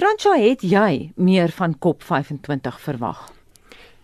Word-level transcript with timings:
Fransja, 0.00 0.30
het 0.40 0.62
jy 0.64 1.10
meer 1.20 1.50
van 1.52 1.74
COP25 1.76 2.76
verwag? 2.80 3.18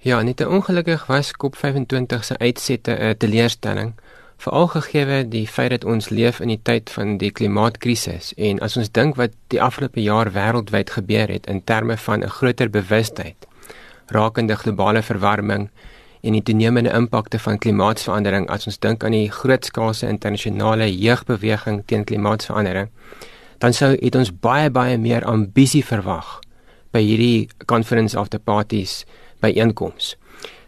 Ja, 0.04 0.19
net 0.22 0.42
ongelukkig 0.45 1.07
was 1.08 1.30
COP25 1.33 2.25
se 2.29 2.37
uitsette 2.38 2.92
'n 2.92 3.17
teleurstelling, 3.17 3.94
veral 4.36 4.67
gegee 4.67 5.28
die 5.28 5.46
feit 5.48 5.70
dat 5.70 5.84
ons 5.84 6.08
leef 6.08 6.40
in 6.40 6.48
die 6.48 6.60
tyd 6.62 6.90
van 6.90 7.17
die 7.17 7.30
klimaatkrisis 7.30 8.34
en 8.36 8.61
as 8.61 8.77
ons 8.77 8.90
dink 8.93 9.16
wat 9.16 9.32
die 9.46 9.62
afgelope 9.62 10.02
jaar 10.02 10.32
wêreldwyd 10.32 10.90
gebeur 10.90 11.29
het 11.29 11.46
in 11.46 11.64
terme 11.64 11.96
van 11.96 12.20
'n 12.22 12.28
groter 12.28 12.70
bewustheid 12.70 13.46
rakende 14.06 14.56
globale 14.56 15.02
verwarming 15.02 15.70
en 16.20 16.32
die 16.32 16.42
toenemende 16.42 16.90
impakte 16.90 17.38
van 17.38 17.58
klimaatsverandering 17.58 18.48
as 18.50 18.66
ons 18.66 18.78
dink 18.78 19.04
aan 19.04 19.12
die 19.12 19.30
grootskaalse 19.30 20.06
internasionale 20.08 20.98
jeugbeweging 20.98 21.82
teen 21.86 22.04
klimaatsverandering 22.04 22.88
dan 23.59 23.73
sou 23.73 23.96
het 24.00 24.14
ons 24.14 24.32
baie 24.32 24.70
baie 24.70 24.98
meer 24.98 25.25
ambisie 25.25 25.84
verwag 25.84 26.41
by 26.93 27.02
hierdie 27.04 27.48
conference 27.66 28.18
of 28.18 28.29
the 28.29 28.39
parties 28.39 29.04
by 29.40 29.53
einkoms. 29.53 30.14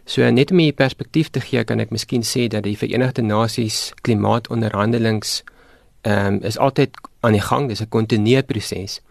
So 0.05 0.29
net 0.31 0.51
om 0.51 0.59
'n 0.59 0.73
perspektief 0.73 1.29
te 1.29 1.39
gee, 1.39 1.63
kan 1.63 1.79
ek 1.79 1.91
miskien 1.91 2.23
sê 2.23 2.47
dat 2.47 2.63
die 2.63 2.77
Verenigde 2.77 3.21
Nasies 3.21 3.93
klimaatonderhandelinge 4.01 5.43
ehm 6.01 6.33
um, 6.33 6.39
is 6.41 6.57
altyd 6.57 6.89
aan 7.21 7.33
die 7.33 7.41
gang, 7.41 7.67
dis 7.67 7.81
'n 7.81 7.89
kontinuerlike 7.89 8.47
proses. 8.47 9.01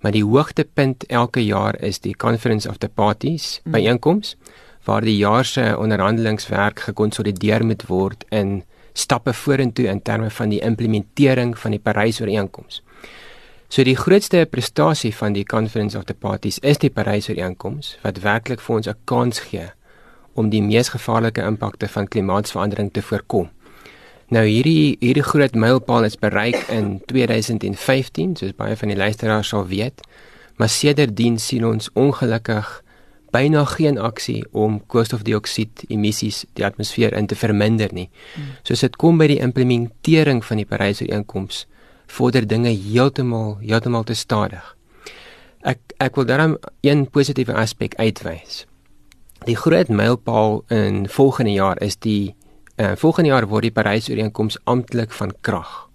Maar 0.00 0.12
die 0.12 0.24
hoogtepunt 0.24 1.06
elke 1.06 1.44
jaar 1.44 1.82
is 1.82 1.98
die 1.98 2.16
Conference 2.16 2.68
of 2.68 2.78
the 2.78 2.88
Parties 2.88 3.60
by 3.64 3.86
einkoms 3.86 4.36
waar 4.84 5.04
die 5.04 5.16
jaar 5.16 5.44
se 5.44 5.76
onderhandelingswerk 5.78 6.80
gekonsolideer 6.80 7.64
moet 7.64 7.86
word 7.86 8.24
in 8.28 8.62
stappe 8.92 9.32
vorentoe 9.32 9.86
in 9.86 10.02
terme 10.02 10.30
van 10.30 10.48
die 10.48 10.60
implementering 10.60 11.58
van 11.58 11.70
die 11.70 11.80
Parys-ooreenkoms. 11.80 12.82
So 13.70 13.84
die 13.86 13.94
grootste 13.94 14.40
prestasie 14.50 15.12
van 15.14 15.36
die 15.36 15.44
Conference 15.46 15.94
of 15.94 16.08
the 16.08 16.14
Parties 16.18 16.56
is 16.66 16.80
die 16.82 16.90
Parys-ooreenkoms 16.90 17.92
wat 18.02 18.16
werklik 18.24 18.58
vir 18.58 18.76
ons 18.76 18.88
'n 18.88 18.96
kans 19.04 19.38
gee 19.38 19.68
om 20.34 20.50
die 20.50 20.62
mees 20.62 20.88
gevaarlike 20.88 21.42
impakte 21.42 21.86
van 21.88 22.08
klimaatsverandering 22.08 22.90
te 22.92 23.02
voorkom. 23.02 23.48
Nou 24.28 24.44
hierdie 24.46 24.96
hierdie 24.98 25.22
groot 25.22 25.54
mylpaal 25.54 26.04
is 26.04 26.18
bereik 26.18 26.66
in 26.68 27.00
2015, 27.06 28.36
soos 28.36 28.56
baie 28.56 28.76
van 28.76 28.88
die 28.88 28.96
luisteraars 28.96 29.48
sal 29.48 29.66
weet. 29.66 30.00
Maar 30.56 30.68
sedertdien 30.68 31.38
sien 31.38 31.64
ons 31.64 31.90
ongelukkig 31.94 32.82
byna 33.30 33.64
geen 33.64 33.98
aksie 33.98 34.44
om 34.50 34.82
koolstofdioksied 34.86 35.84
emissies 35.88 36.44
die 36.54 36.64
atmosfeer 36.64 37.12
in 37.12 37.26
te 37.26 37.36
verminder 37.36 37.88
nie. 37.92 38.10
Hmm. 38.34 38.44
Soos 38.62 38.80
dit 38.80 38.96
kom 38.96 39.18
by 39.18 39.26
die 39.26 39.40
implementering 39.40 40.44
van 40.44 40.56
die 40.56 40.66
Parys-ooreenkoms 40.66 41.66
vorder 42.10 42.46
dinge 42.46 42.72
heeltemal 42.74 43.58
heeltemal 43.62 44.04
te 44.08 44.14
stadig. 44.18 44.64
Ek 45.62 45.80
ek 46.00 46.16
wil 46.16 46.26
daarom 46.28 46.56
een 46.86 47.04
positiewe 47.12 47.54
aspek 47.54 47.94
uitwys. 48.00 48.64
Die 49.46 49.56
groot 49.56 49.88
mylpaal 49.88 50.62
in 50.68 51.06
volgende 51.08 51.52
jaar 51.52 51.80
is 51.80 51.96
die 51.96 52.34
uh, 52.76 52.92
volgende 52.96 53.30
jaar 53.30 53.46
word 53.48 53.68
die 53.68 53.76
Parys-ooreenkoms 53.76 54.58
amptelik 54.64 55.12
van 55.16 55.32
krag. 55.40 55.88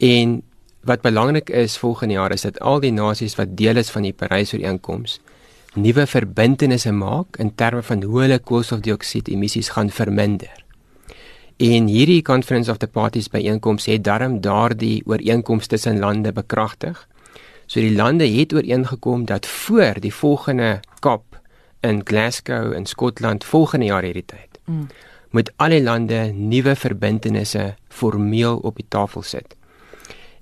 En 0.00 0.42
wat 0.84 1.04
belangrik 1.04 1.50
is 1.50 1.78
volgende 1.80 2.14
jaar 2.14 2.32
is 2.32 2.44
dat 2.44 2.60
al 2.60 2.80
die 2.80 2.92
nasies 2.92 3.36
wat 3.36 3.56
deel 3.56 3.80
is 3.80 3.92
van 3.92 4.04
die 4.04 4.12
Parys-ooreenkoms 4.12 5.20
nuwe 5.74 6.06
verbintenisse 6.06 6.92
maak 6.92 7.36
in 7.42 7.54
terme 7.54 7.82
van 7.82 8.02
hoe 8.02 8.20
hulle 8.22 8.38
koolstofdioksied 8.38 9.28
emissies 9.28 9.72
gaan 9.74 9.90
verminder. 9.90 10.63
En 11.56 11.86
hierdie 11.86 12.22
Conference 12.22 12.70
of 12.70 12.76
the 12.82 12.86
Parties 12.86 13.28
byeenkoms 13.30 13.86
het 13.86 14.04
darm 14.04 14.40
daardie 14.40 15.02
ooreenkomste 15.06 15.76
tussen 15.76 15.98
lande 15.98 16.32
bekragtig. 16.32 17.08
So 17.66 17.80
die 17.80 17.94
lande 17.94 18.26
het 18.26 18.54
ooreengekom 18.54 19.24
dat 19.24 19.46
voor 19.46 20.00
die 20.00 20.14
volgende 20.14 20.80
COP 20.98 21.38
in 21.80 22.00
Glasgow 22.04 22.72
in 22.72 22.86
Skotland 22.86 23.44
volgende 23.44 23.86
jaar 23.86 24.02
hierdie 24.02 24.24
tyd 24.26 24.58
mm. 24.64 24.86
moet 25.30 25.52
alle 25.56 25.82
lande 25.82 26.32
nuwe 26.32 26.74
verbintenisse 26.76 27.74
formeel 27.88 28.56
op 28.56 28.76
die 28.76 28.86
tafel 28.88 29.22
sit. 29.22 29.56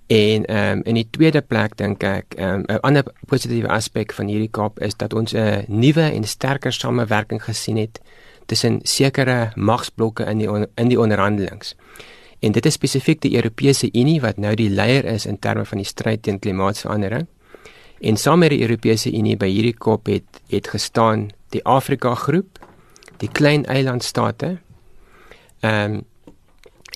En 0.07 0.45
ehm 0.45 0.79
um, 0.79 0.83
in 0.83 0.95
die 0.95 1.09
tweede 1.11 1.41
plek 1.41 1.77
dink 1.77 2.03
ek 2.03 2.35
ehm, 2.37 2.65
'n 2.67 2.73
um, 2.73 2.79
ander 2.81 3.05
positiewe 3.27 3.69
aspek 3.69 4.13
van 4.13 4.27
hierdie 4.27 4.51
COP 4.51 4.81
is 4.81 4.97
dat 4.97 5.15
ons 5.15 5.33
'n 5.33 5.65
nuwe 5.69 6.03
en 6.03 6.25
sterker 6.25 6.73
samewerking 6.73 7.45
gesien 7.45 7.77
het 7.77 8.01
tussen 8.53 8.81
sekere 8.85 9.53
magsblokke 9.57 10.27
in 10.29 10.43
die 10.43 10.49
in 10.77 10.91
die 10.93 11.01
onderhandelings. 11.01 11.75
En 12.43 12.53
dit 12.53 12.67
is 12.67 12.77
spesifiek 12.77 13.23
die 13.23 13.37
Europese 13.39 13.89
Unie 13.95 14.19
wat 14.21 14.41
nou 14.43 14.53
die 14.59 14.71
leier 14.71 15.07
is 15.09 15.27
in 15.31 15.39
terme 15.39 15.65
van 15.65 15.81
die 15.81 15.89
stryd 15.89 16.25
teen 16.27 16.41
klimaatsverandering. 16.43 17.29
En 18.03 18.19
saam 18.19 18.43
met 18.43 18.51
die 18.51 18.65
Europese 18.65 19.13
Unie 19.15 19.37
by 19.39 19.49
hierdie 19.49 19.77
kop 19.79 20.11
het 20.11 20.43
het 20.51 20.69
gestaan 20.75 21.31
die 21.55 21.63
Afrika 21.65 22.15
groep, 22.19 22.59
die 23.23 23.31
klein 23.31 23.65
eilandstate. 23.71 24.57
Ehm 25.63 26.01
um, 26.01 26.01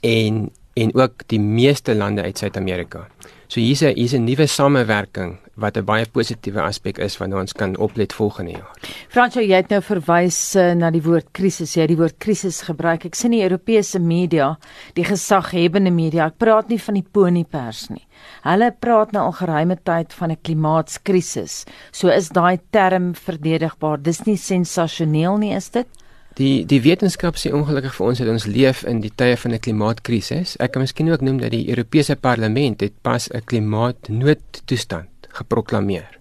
en 0.02 0.50
en 0.76 0.90
ook 0.94 1.22
die 1.32 1.40
meeste 1.40 1.94
lande 1.94 2.22
uit 2.22 2.38
Suid-Amerika. 2.38 3.06
So 3.48 3.60
hier's 3.60 3.82
'n 3.82 3.94
hier's 3.94 4.14
'n 4.14 4.24
nuwe 4.24 4.46
samewerking 4.46 5.38
wat 5.54 5.76
'n 5.76 5.84
baie 5.84 6.06
positiewe 6.06 6.60
aspek 6.60 6.98
is 6.98 7.16
wanneer 7.18 7.38
ons 7.38 7.52
kan 7.52 7.76
oplet 7.76 8.12
volgende 8.12 8.50
jaar. 8.50 8.72
Fransjo, 9.08 9.40
jy 9.40 9.56
het 9.56 9.70
nou 9.70 9.80
verwys 9.80 10.56
uh, 10.56 10.72
na 10.74 10.90
die 10.90 11.02
woord 11.02 11.28
krisis. 11.32 11.74
Jy 11.74 11.80
het 11.80 11.88
die 11.88 11.96
woord 11.96 12.18
krisis 12.18 12.62
gebruik. 12.62 13.04
Ek 13.04 13.14
sien 13.14 13.30
die 13.30 13.42
Europese 13.42 13.98
media, 13.98 14.58
die 14.94 15.04
gesaghebende 15.04 15.90
media, 15.90 16.26
ek 16.26 16.38
praat 16.38 16.68
nie 16.68 16.80
van 16.80 16.94
die 16.94 17.06
poniepers 17.12 17.88
nie. 17.90 18.06
Hulle 18.42 18.72
praat 18.72 19.12
nou 19.12 19.24
al 19.26 19.32
geruime 19.32 19.76
tyd 19.76 20.12
van 20.12 20.30
'n 20.30 20.42
klimaatskrisis. 20.42 21.64
So 21.92 22.08
is 22.08 22.28
daai 22.28 22.58
term 22.70 23.14
verdedigbaar. 23.14 24.02
Dis 24.02 24.26
nie 24.26 24.36
sensasioneel 24.36 25.38
nie, 25.38 25.54
is 25.54 25.70
dit? 25.70 25.86
Die 26.36 26.66
die 26.68 26.82
wetenskap 26.84 27.38
sê 27.40 27.48
ongelukkig 27.56 27.94
vir 27.96 28.06
ons 28.06 28.18
dat 28.20 28.28
ons 28.28 28.44
leef 28.44 28.82
in 28.84 29.00
die 29.00 29.12
tye 29.20 29.36
van 29.40 29.52
'n 29.54 29.60
klimaatkrisis. 29.60 30.56
Ek 30.60 30.72
kan 30.72 30.82
miskien 30.82 31.10
ook 31.10 31.22
noem 31.24 31.38
dat 31.40 31.50
die 31.50 31.68
Europese 31.68 32.16
Parlement 32.16 32.80
het 32.80 32.92
pas 33.02 33.30
'n 33.30 33.40
klimaatnoodtoestand 33.44 35.08
geproklaameer. 35.28 36.18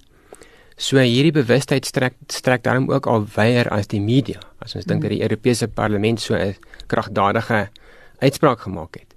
So 0.77 0.97
hierdie 0.97 1.31
bewustheid 1.31 1.85
strek 1.85 2.13
strek 2.27 2.63
daarom 2.63 2.91
ook 2.91 3.07
al 3.07 3.27
weier 3.35 3.69
as 3.69 3.87
die 3.87 4.01
media. 4.01 4.39
As 4.59 4.75
ons 4.75 4.85
dink 4.85 5.01
dat 5.01 5.11
die 5.11 5.21
Europese 5.21 5.67
Parlement 5.67 6.21
so 6.21 6.33
'n 6.35 6.55
kragdadige 6.87 7.69
uitspraak 8.19 8.59
gemaak 8.59 8.95
het. 8.95 9.14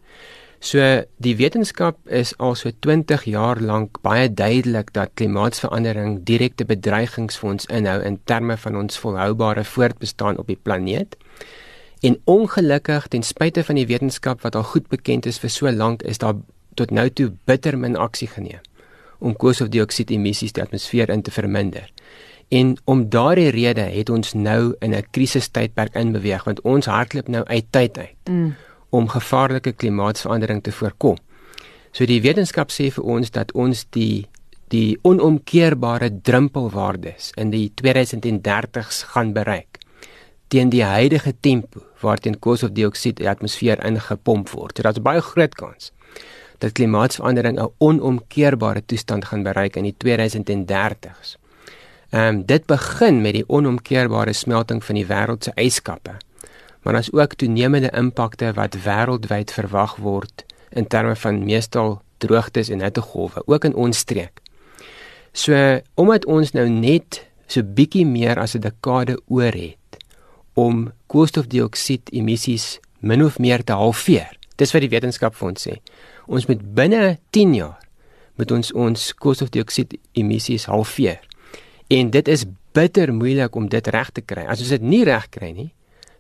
So 0.61 0.83
die 1.23 1.37
wetenskap 1.39 1.99
is 2.11 2.33
al 2.43 2.57
so 2.59 2.73
20 2.83 3.29
jaar 3.31 3.61
lank 3.63 4.01
baie 4.03 4.27
duidelik 4.27 4.91
dat 4.93 5.15
klimaatsverandering 5.15 6.25
direkte 6.27 6.67
bedreigings 6.67 7.39
vir 7.39 7.51
ons 7.53 7.69
inhou 7.71 8.01
in 8.03 8.19
terme 8.27 8.57
van 8.59 8.77
ons 8.77 8.99
volhoubare 8.99 9.65
voortbestaan 9.65 10.39
op 10.39 10.51
die 10.51 10.59
planeet. 10.59 11.15
En 12.03 12.19
ongelukkig 12.25 13.07
ten 13.09 13.23
spyte 13.23 13.65
van 13.65 13.79
die 13.79 13.87
wetenskap 13.87 14.43
wat 14.43 14.59
al 14.59 14.67
goed 14.75 14.89
bekend 14.91 15.27
is 15.27 15.39
vir 15.39 15.51
so 15.51 15.71
lank 15.71 16.03
is 16.03 16.19
daar 16.19 16.35
tot 16.75 16.91
nou 16.91 17.09
toe 17.11 17.31
bitter 17.47 17.79
min 17.79 17.97
aksie 17.97 18.29
geneem 18.29 18.63
om 19.19 19.35
koolstofdioksied 19.35 20.13
emissies 20.15 20.55
die 20.55 20.63
atmosfeer 20.63 21.11
in 21.11 21.23
te 21.27 21.31
verminder. 21.35 21.89
En 22.55 22.77
om 22.87 23.09
daardie 23.11 23.51
rede 23.51 23.83
het 23.83 24.11
ons 24.11 24.33
nou 24.35 24.75
in 24.79 24.95
'n 24.95 25.07
krisistydperk 25.11 25.95
inbeweeg 25.95 26.45
want 26.45 26.61
ons 26.61 26.87
hardloop 26.87 27.29
nou 27.29 27.45
uit 27.45 27.67
tyd 27.71 27.99
uit. 27.99 28.15
Mm 28.31 28.55
om 28.91 29.09
gevaarlike 29.09 29.73
klimaatsverandering 29.73 30.63
te 30.63 30.73
voorkom. 30.73 31.17
So 31.93 32.07
die 32.07 32.21
wetenskap 32.23 32.71
sê 32.71 32.91
vir 32.95 33.05
ons 33.05 33.31
dat 33.31 33.53
ons 33.53 33.87
die 33.97 34.27
die 34.69 34.99
onomkeerbare 35.09 36.11
drempelwaardes 36.23 37.31
in 37.41 37.49
die 37.51 37.71
2030s 37.81 39.07
gaan 39.15 39.33
bereik 39.33 39.79
teen 40.53 40.69
die 40.73 40.85
huidige 40.85 41.33
tempo 41.41 41.81
waarteen 42.01 42.39
koolstofdioksied 42.39 43.19
in 43.19 43.25
die 43.25 43.31
atmosfeer 43.31 43.81
ingepomp 43.85 44.53
word. 44.53 44.77
So 44.77 44.85
daar's 44.85 45.01
baie 45.05 45.25
groot 45.25 45.55
kans 45.55 45.93
dat 46.59 46.73
klimaatsverandering 46.73 47.59
'n 47.61 47.73
onomkeerbare 47.79 48.83
toestand 48.85 49.25
gaan 49.25 49.43
bereik 49.43 49.77
in 49.77 49.85
die 49.85 49.97
2030s. 50.05 51.37
Ehm 52.11 52.35
um, 52.35 52.47
dit 52.47 52.67
begin 52.67 53.21
met 53.21 53.33
die 53.33 53.45
onomkeerbare 53.49 54.33
smelting 54.33 54.85
van 54.85 54.95
die 54.95 55.07
wêreld 55.07 55.45
se 55.45 55.53
yskappe 55.55 56.17
maar 56.89 56.97
as 56.97 57.13
ook 57.13 57.35
toenemende 57.35 57.91
impakte 57.93 58.53
wat 58.57 58.77
wêreldwyd 58.81 59.51
verwag 59.53 59.99
word 60.01 60.45
in 60.73 60.87
terme 60.87 61.17
van 61.21 61.45
meestal 61.45 61.99
droogtes 62.25 62.71
en 62.73 62.81
hittegolwe 62.81 63.43
ook 63.45 63.67
in 63.69 63.75
ons 63.75 63.99
streek. 63.99 64.41
So 65.37 65.53
omdat 66.01 66.25
ons 66.25 66.55
nou 66.57 66.65
net 66.73 67.27
so 67.45 67.61
bietjie 67.61 68.07
meer 68.09 68.41
as 68.41 68.57
'n 68.57 68.65
dekade 68.65 69.21
oor 69.27 69.53
het 69.53 70.01
om 70.55 70.93
koolstofdioksied 71.07 72.09
emissies 72.11 72.81
min 73.01 73.25
of 73.25 73.39
meer 73.39 73.65
te 73.65 73.73
halveer. 73.73 74.33
Dis 74.57 74.73
wat 74.73 74.81
die 74.81 74.91
wetenskap 74.97 75.35
vir 75.35 75.49
ons 75.49 75.69
sê. 75.69 75.77
Ons 76.27 76.47
moet 76.47 76.75
binne 76.75 77.19
10 77.31 77.55
jaar 77.55 77.79
moet 78.39 78.51
ons 78.51 78.73
ons 78.73 79.15
koolstofdioksied 79.15 79.99
emissies 80.13 80.65
halveer. 80.65 81.21
En 81.89 82.11
dit 82.11 82.29
is 82.29 82.45
bitter 82.73 83.15
moeilik 83.15 83.55
om 83.55 83.69
dit 83.69 83.87
reg 83.87 84.11
te 84.11 84.21
kry. 84.21 84.47
As 84.47 84.61
ons 84.61 84.69
dit 84.69 84.83
nie 84.83 85.05
reg 85.05 85.29
kry 85.29 85.51
nie, 85.51 85.73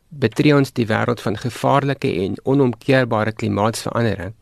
betree 0.08 0.54
ons 0.56 0.72
die 0.72 0.86
wêreld 0.86 1.20
van 1.20 1.36
gevaarlike 1.36 2.10
en 2.24 2.38
onomkeerbare 2.42 3.32
klimaatsverandering. 3.32 4.34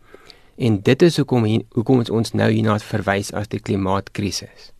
En 0.56 0.80
dit 0.82 1.02
is 1.02 1.16
hoekom 1.16 1.44
hoekom 1.74 1.98
ons 1.98 2.10
ons 2.10 2.32
nou 2.32 2.50
hierna 2.50 2.78
verwys 2.78 3.32
as 3.32 3.48
die 3.52 3.60
klimaatkrisis. 3.60 4.72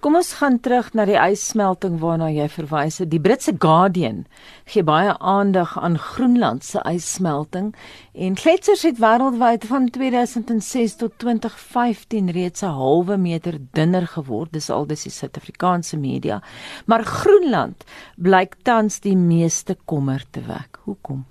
Kom 0.00 0.14
ons 0.18 0.32
gaan 0.38 0.60
terug 0.60 0.92
na 0.94 1.04
die 1.08 1.18
ysmelting 1.18 1.98
waarna 2.02 2.28
jy 2.30 2.48
verwys 2.52 3.00
het. 3.02 3.10
Die 3.10 3.20
Britse 3.20 3.54
Guardian 3.58 4.24
gee 4.70 4.84
baie 4.86 5.14
aandag 5.18 5.74
aan 5.78 5.98
Groenland 5.98 6.64
se 6.64 6.82
ysmelting 6.86 7.72
en 8.14 8.36
gletsers 8.38 8.84
het 8.86 9.00
wêreldwyd 9.02 9.66
van 9.70 9.88
2006 9.94 10.98
tot 11.02 11.16
2015 11.18 12.30
reeds 12.30 12.62
'n 12.62 12.74
halwe 12.78 13.16
meter 13.16 13.58
dunner 13.72 14.06
geword. 14.06 14.52
Dis 14.52 14.70
al 14.70 14.86
dis 14.86 15.02
die 15.02 15.12
Suid-Afrikaanse 15.12 15.96
media. 15.96 16.42
Maar 16.86 17.04
Groenland 17.04 17.84
blyk 18.16 18.54
tans 18.62 19.00
die 19.00 19.16
meeste 19.16 19.76
kommer 19.84 20.24
te 20.30 20.40
wek. 20.40 20.78
Hoekom? 20.84 21.24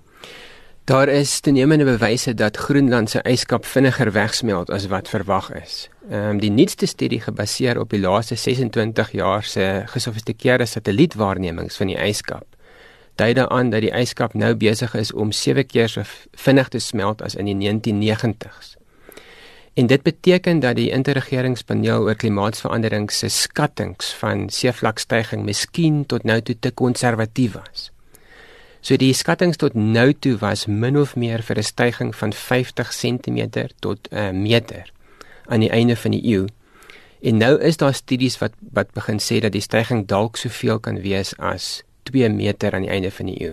Daar 0.88 1.08
is 1.08 1.40
toenemende 1.40 1.84
bewyse 1.84 2.34
dat 2.34 2.56
Groenland 2.56 3.10
se 3.10 3.20
yskap 3.22 3.64
vinniger 3.64 4.12
wegsmelt 4.12 4.70
as 4.70 4.86
wat 4.86 5.08
verwag 5.08 5.50
is. 5.52 5.88
Ehm 6.10 6.28
um, 6.28 6.38
die 6.40 6.50
nuutste 6.50 6.86
studie 6.86 7.20
gebaseer 7.20 7.80
op 7.80 7.90
die 7.90 8.00
laaste 8.00 8.34
26 8.34 9.10
jaar 9.12 9.44
se 9.44 9.82
gesofistikeerde 9.86 10.64
satellietwaarnemings 10.66 11.76
van 11.76 11.86
die 11.86 11.98
yskap 12.06 12.56
dui 13.14 13.34
daaraan 13.34 13.70
dat 13.70 13.84
die 13.84 13.92
yskap 14.00 14.34
nou 14.34 14.54
besig 14.54 14.94
is 14.94 15.12
om 15.12 15.32
7 15.32 15.66
keer 15.66 15.88
so 15.88 16.02
vinnig 16.32 16.68
te 16.68 16.78
smelt 16.78 17.22
as 17.22 17.34
in 17.34 17.44
die 17.50 17.58
1990s. 17.58 18.76
En 19.74 19.86
dit 19.86 20.02
beteken 20.02 20.60
dat 20.60 20.76
die 20.76 20.90
interregeringspaneel 20.90 22.08
oor 22.08 22.14
klimaatsverandering 22.14 23.10
se 23.12 23.28
skattings 23.28 24.14
van 24.24 24.48
seevlakstygging 24.48 25.44
miskien 25.44 26.06
tot 26.06 26.24
nou 26.24 26.40
toe 26.42 26.58
te 26.58 26.70
konservatief 26.70 27.52
was. 27.52 27.90
So 28.80 28.96
die 28.96 29.12
skattings 29.12 29.58
tot 29.58 29.74
nou 29.74 30.12
toe 30.12 30.36
was 30.38 30.66
min 30.66 30.96
of 30.98 31.16
meer 31.16 31.42
vir 31.42 31.58
'n 31.58 31.62
stygings 31.62 32.16
van 32.16 32.32
50 32.32 32.92
cm 33.00 33.68
tot 33.80 34.08
'n 34.10 34.16
uh, 34.16 34.30
meter 34.30 34.92
aan 35.46 35.60
die 35.60 35.70
einde 35.70 35.96
van 35.96 36.10
die 36.10 36.24
eeu. 36.24 36.46
En 37.22 37.36
nou 37.36 37.60
is 37.60 37.76
daar 37.76 37.94
studies 37.94 38.38
wat 38.38 38.52
wat 38.72 38.92
begin 38.92 39.18
sê 39.18 39.40
dat 39.40 39.52
die 39.52 39.60
stygings 39.60 40.06
dalk 40.06 40.36
soveel 40.36 40.78
kan 40.78 41.00
wees 41.00 41.36
as 41.38 41.82
2 42.02 42.28
meter 42.28 42.74
aan 42.74 42.82
die 42.82 42.90
einde 42.90 43.10
van 43.10 43.26
die 43.26 43.40
eeu. 43.42 43.52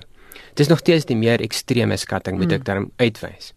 Dit 0.53 0.59
is 0.59 0.67
nog 0.67 0.79
steeds 0.79 1.05
die 1.05 1.15
meer 1.15 1.41
ekstreme 1.41 1.97
skatting 1.97 2.37
moet 2.37 2.51
ek 2.51 2.57
hmm. 2.57 2.63
daarom 2.63 2.91
uitwys. 2.95 3.53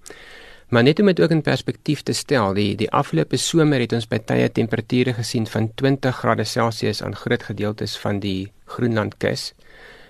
Maar 0.68 0.82
net 0.82 1.00
om 1.00 1.06
dit 1.06 1.20
ook 1.20 1.30
in 1.30 1.42
perspektief 1.42 2.02
te 2.02 2.12
stel, 2.12 2.52
die 2.54 2.74
die 2.76 2.90
afgelope 2.90 3.36
somer 3.36 3.80
het 3.80 3.92
ons 3.96 4.08
by 4.08 4.18
tye 4.18 4.50
temperature 4.52 5.14
gesien 5.16 5.46
van 5.46 5.70
20 5.74 6.16
grade 6.16 6.44
Celsius 6.44 7.02
aan 7.02 7.16
groot 7.16 7.42
gedeeltes 7.42 7.96
van 7.96 8.20
die 8.20 8.52
Groenlandkus. 8.64 9.52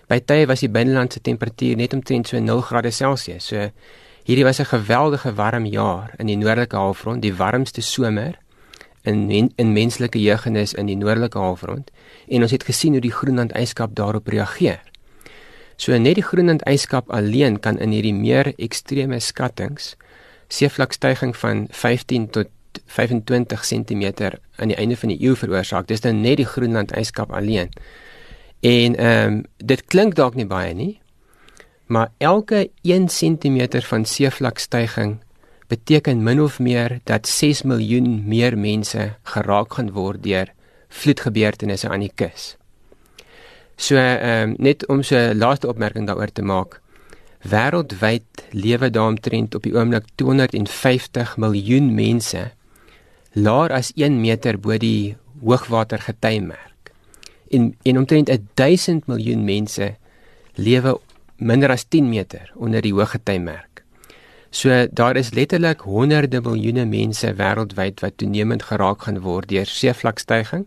By 0.08 0.22
tye 0.24 0.46
was 0.48 0.62
die 0.64 0.72
binnelandse 0.72 1.20
temperatuur 1.20 1.76
net 1.76 1.92
omtrent 1.92 2.30
so 2.30 2.38
0 2.40 2.62
grade 2.64 2.90
Celsius. 2.90 3.44
So 3.44 3.70
hierdie 4.24 4.44
was 4.44 4.60
'n 4.60 4.64
geweldige 4.64 5.34
warm 5.36 5.66
jaar 5.66 6.14
in 6.18 6.26
die 6.26 6.36
noordelike 6.36 6.76
halfrond, 6.76 7.22
die 7.22 7.36
warmste 7.36 7.82
somer 7.82 8.38
in 9.02 9.26
men, 9.26 9.52
in 9.56 9.72
menslike 9.72 10.18
jeugenis 10.18 10.74
in 10.74 10.86
die 10.86 10.96
noordelike 10.96 11.38
halfrond 11.38 11.90
en 12.28 12.42
ons 12.42 12.50
het 12.50 12.64
gesien 12.64 12.92
hoe 12.92 13.00
die 13.00 13.12
Groenland 13.12 13.52
yskap 13.52 13.94
daarop 13.94 14.28
reageer. 14.28 14.80
So 15.76 15.96
net 15.98 16.14
die 16.14 16.24
Groenland 16.24 16.64
yskap 16.66 17.10
alleen 17.10 17.60
kan 17.60 17.78
in 17.78 17.92
hierdie 17.94 18.14
meer 18.14 18.52
ekstreme 18.56 19.20
skattings 19.20 19.96
seevlakstygging 20.48 21.36
van 21.36 21.66
15 21.70 22.30
tot 22.30 22.48
25 22.86 23.64
cm 23.64 24.12
aan 24.56 24.68
die 24.68 24.76
einde 24.76 24.96
van 24.96 25.08
die 25.08 25.20
eeu 25.20 25.36
veroorsaak. 25.36 25.86
Dis 25.86 26.00
dan 26.00 26.20
net 26.20 26.36
die 26.36 26.46
Groenland 26.46 26.92
yskap 26.96 27.32
alleen. 27.32 27.68
En 28.60 28.96
ehm 28.96 29.32
um, 29.32 29.44
dit 29.56 29.84
klink 29.86 30.14
dalk 30.14 30.34
nie 30.34 30.46
baie 30.46 30.74
nie, 30.74 31.00
maar 31.86 32.10
elke 32.18 32.70
1 32.82 33.06
cm 33.06 33.80
van 33.86 34.04
seevlakstyging 34.04 35.18
beteken 35.68 36.22
min 36.22 36.40
of 36.40 36.58
meer 36.58 36.98
dat 37.04 37.28
6 37.28 37.62
miljoen 37.62 38.26
meer 38.26 38.58
mense 38.58 39.14
geraak 39.22 39.72
gaan 39.74 39.92
word 39.92 40.22
deur 40.22 40.52
vloedgebeurtenisse 40.88 41.88
aan 41.88 42.00
die 42.00 42.12
kus. 42.14 42.56
So 43.76 43.96
ehm 43.96 44.50
um, 44.50 44.54
net 44.58 44.86
om 44.86 45.02
so 45.02 45.16
'n 45.16 45.38
laaste 45.38 45.68
opmerking 45.68 46.06
daaroor 46.06 46.32
te 46.32 46.42
maak. 46.42 46.80
Wêreldwyd 47.42 48.26
lewe 48.50 48.90
daaromtrent 48.90 49.54
op 49.54 49.62
die 49.62 49.74
oomblik 49.74 50.04
250 50.14 51.36
miljoen 51.36 51.94
mense 51.94 52.50
laer 53.32 53.70
as 53.72 53.92
1 53.94 54.20
meter 54.20 54.58
bo 54.58 54.78
die 54.78 55.16
hoogwatergetymerk 55.40 56.68
en 57.50 57.76
en 57.82 57.98
omtrent 57.98 58.30
1000 58.54 59.06
miljoen 59.06 59.44
mense 59.44 59.94
lewe 60.54 60.98
minder 61.36 61.70
as 61.70 61.84
10 61.88 62.08
meter 62.08 62.50
onder 62.54 62.82
die 62.82 62.92
hoëgetymerk. 62.92 63.84
So 64.50 64.86
daar 64.90 65.16
is 65.16 65.30
letterlik 65.36 65.80
honderde 65.80 66.40
miljoene 66.40 66.84
mense 66.84 67.34
wêreldwyd 67.36 68.00
wat 68.00 68.16
toenemend 68.16 68.62
geraak 68.62 69.02
gaan 69.02 69.20
word 69.20 69.48
deur 69.48 69.66
seevlakstygging 69.66 70.66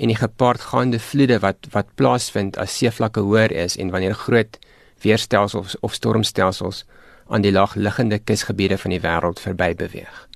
en 0.00 0.08
die 0.08 0.16
gepaardgaande 0.16 0.98
vloede 0.98 1.40
wat 1.42 1.66
wat 1.74 1.90
plaasvind 1.94 2.56
as 2.56 2.76
seevlakke 2.78 3.20
hoër 3.20 3.52
is 3.52 3.76
en 3.76 3.90
wanneer 3.90 4.14
groot 4.14 4.58
weerstelsels 5.02 5.76
of 5.80 5.94
stormstelsels 5.94 6.84
aan 7.28 7.42
die 7.42 7.52
laagliggende 7.52 8.18
kusgebiede 8.18 8.78
van 8.78 8.94
die 8.94 9.02
wêreld 9.02 9.42
verby 9.42 9.74
beweeg. 9.74 10.28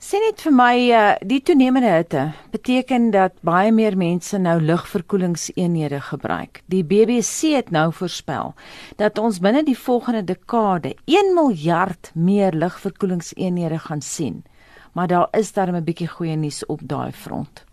Sê 0.00 0.16
net 0.16 0.40
vir 0.40 0.54
my 0.56 0.76
uh, 0.96 1.00
die 1.28 1.42
toenemende 1.44 1.90
hitte 1.92 2.20
beteken 2.54 3.10
dat 3.12 3.34
baie 3.44 3.68
meer 3.68 3.98
mense 4.00 4.38
nou 4.40 4.54
lugverkoelingseenhede 4.64 5.98
gebruik. 6.06 6.62
Die 6.72 6.80
BBC 6.80 7.50
het 7.52 7.68
nou 7.68 7.90
voorspel 7.92 8.54
dat 8.96 9.20
ons 9.20 9.42
binne 9.44 9.60
die 9.66 9.76
volgende 9.76 10.22
dekade 10.24 10.94
1 11.04 11.34
miljard 11.36 12.08
meer 12.14 12.56
lugverkoelingseenhede 12.56 13.82
gaan 13.84 14.00
sien. 14.00 14.40
Maar 14.96 15.12
daar 15.12 15.28
is 15.36 15.52
daar 15.52 15.68
'n 15.68 15.84
bietjie 15.84 16.08
goeie 16.08 16.36
nuus 16.36 16.64
op 16.66 16.80
daai 16.82 17.12
front. 17.12 17.64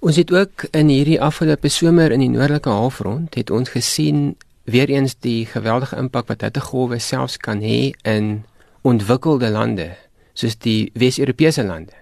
Ons 0.00 0.16
het 0.16 0.32
ook 0.32 0.68
in 0.70 0.88
hierdie 0.88 1.20
afgelope 1.20 1.68
somer 1.68 2.12
in 2.12 2.20
die 2.20 2.28
noordelike 2.28 2.68
halfrond 2.68 3.34
het 3.34 3.50
ons 3.50 3.68
gesien 3.68 4.36
weer 4.64 4.88
eens 4.88 5.16
die 5.18 5.46
geweldige 5.46 5.96
impak 5.96 6.28
wat 6.28 6.40
hittegolwe 6.40 6.98
selfs 6.98 7.36
kan 7.36 7.60
hê 7.60 7.92
in 8.02 8.44
ontwikkelde 8.82 9.50
lande 9.50 9.96
soos 10.40 10.56
die 10.64 10.90
Wes-Europese 10.94 11.64
lande. 11.64 11.96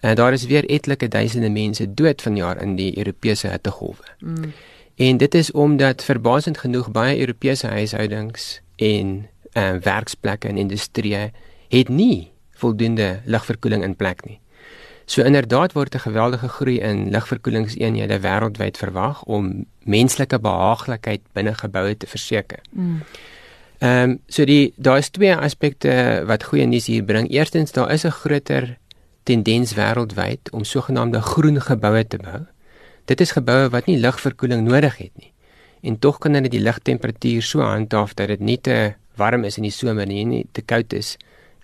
En 0.00 0.14
daar 0.16 0.32
is 0.36 0.46
weer 0.46 0.66
etlike 0.68 1.08
duisende 1.08 1.50
mense 1.50 1.86
dood 1.94 2.22
vanjaar 2.22 2.60
in 2.62 2.76
die 2.76 2.92
Europese 2.98 3.48
hittegolwe. 3.48 4.04
Mm. 4.20 4.52
En 4.96 5.16
dit 5.16 5.34
is 5.34 5.50
omdat 5.52 6.04
verbasend 6.04 6.58
genoeg 6.58 6.90
baie 6.94 7.18
Europese 7.18 7.66
huishoudings 7.66 8.60
en 8.60 8.64
en 8.76 9.28
uh, 9.52 9.74
werksplekke 9.82 10.48
en 10.48 10.56
industrie 10.56 11.14
het 11.68 11.88
nie 11.88 12.32
voldoende 12.50 13.20
lugverkoeling 13.24 13.82
in 13.82 13.96
plek 13.96 14.24
nie. 14.24 14.40
So 15.04 15.22
inderdaad 15.22 15.72
word 15.72 15.94
'n 15.94 15.98
geweldige 15.98 16.48
groei 16.48 16.80
in 16.80 17.10
lugverkoelingseenhede 17.10 18.20
wêreldwyd 18.20 18.76
verwag 18.76 19.22
om 19.24 19.66
menslike 19.78 20.38
behaaglikheid 20.38 21.20
binne 21.32 21.54
geboue 21.54 21.96
te 21.96 22.06
verseker. 22.06 22.60
Mm. 22.70 23.02
Ehm 23.84 24.10
um, 24.10 24.20
so 24.26 24.44
die 24.48 24.72
daar 24.76 24.98
is 24.98 25.10
twee 25.12 25.34
aspekte 25.36 26.22
wat 26.26 26.44
goeie 26.48 26.64
nuus 26.66 26.86
hier 26.88 27.04
bring. 27.04 27.26
Eerstens 27.28 27.72
daar 27.72 27.90
is 27.92 28.04
'n 28.04 28.16
groter 28.16 28.78
tendens 29.22 29.74
wêreldwyd 29.74 30.50
om 30.50 30.64
sogenaamde 30.64 31.20
groen 31.20 31.60
geboue 31.60 32.06
te 32.06 32.16
bou. 32.16 32.40
Dit 33.04 33.20
is 33.20 33.32
geboue 33.32 33.68
wat 33.68 33.86
nie 33.86 33.98
lugverkoeling 33.98 34.68
nodig 34.68 34.96
het 34.96 35.10
nie. 35.16 35.32
En 35.82 35.98
tog 35.98 36.18
kan 36.18 36.34
hulle 36.34 36.48
die 36.48 36.60
lugtemperatuur 36.60 37.42
so 37.42 37.60
handhaaf 37.60 38.14
dat 38.14 38.28
dit 38.28 38.40
nie 38.40 38.60
te 38.60 38.94
warm 39.16 39.44
is 39.44 39.56
in 39.56 39.62
die 39.62 39.70
somer 39.72 40.06
nie 40.06 40.22
en 40.22 40.28
nie 40.28 40.46
te 40.52 40.62
koud 40.62 40.92
is 40.92 41.16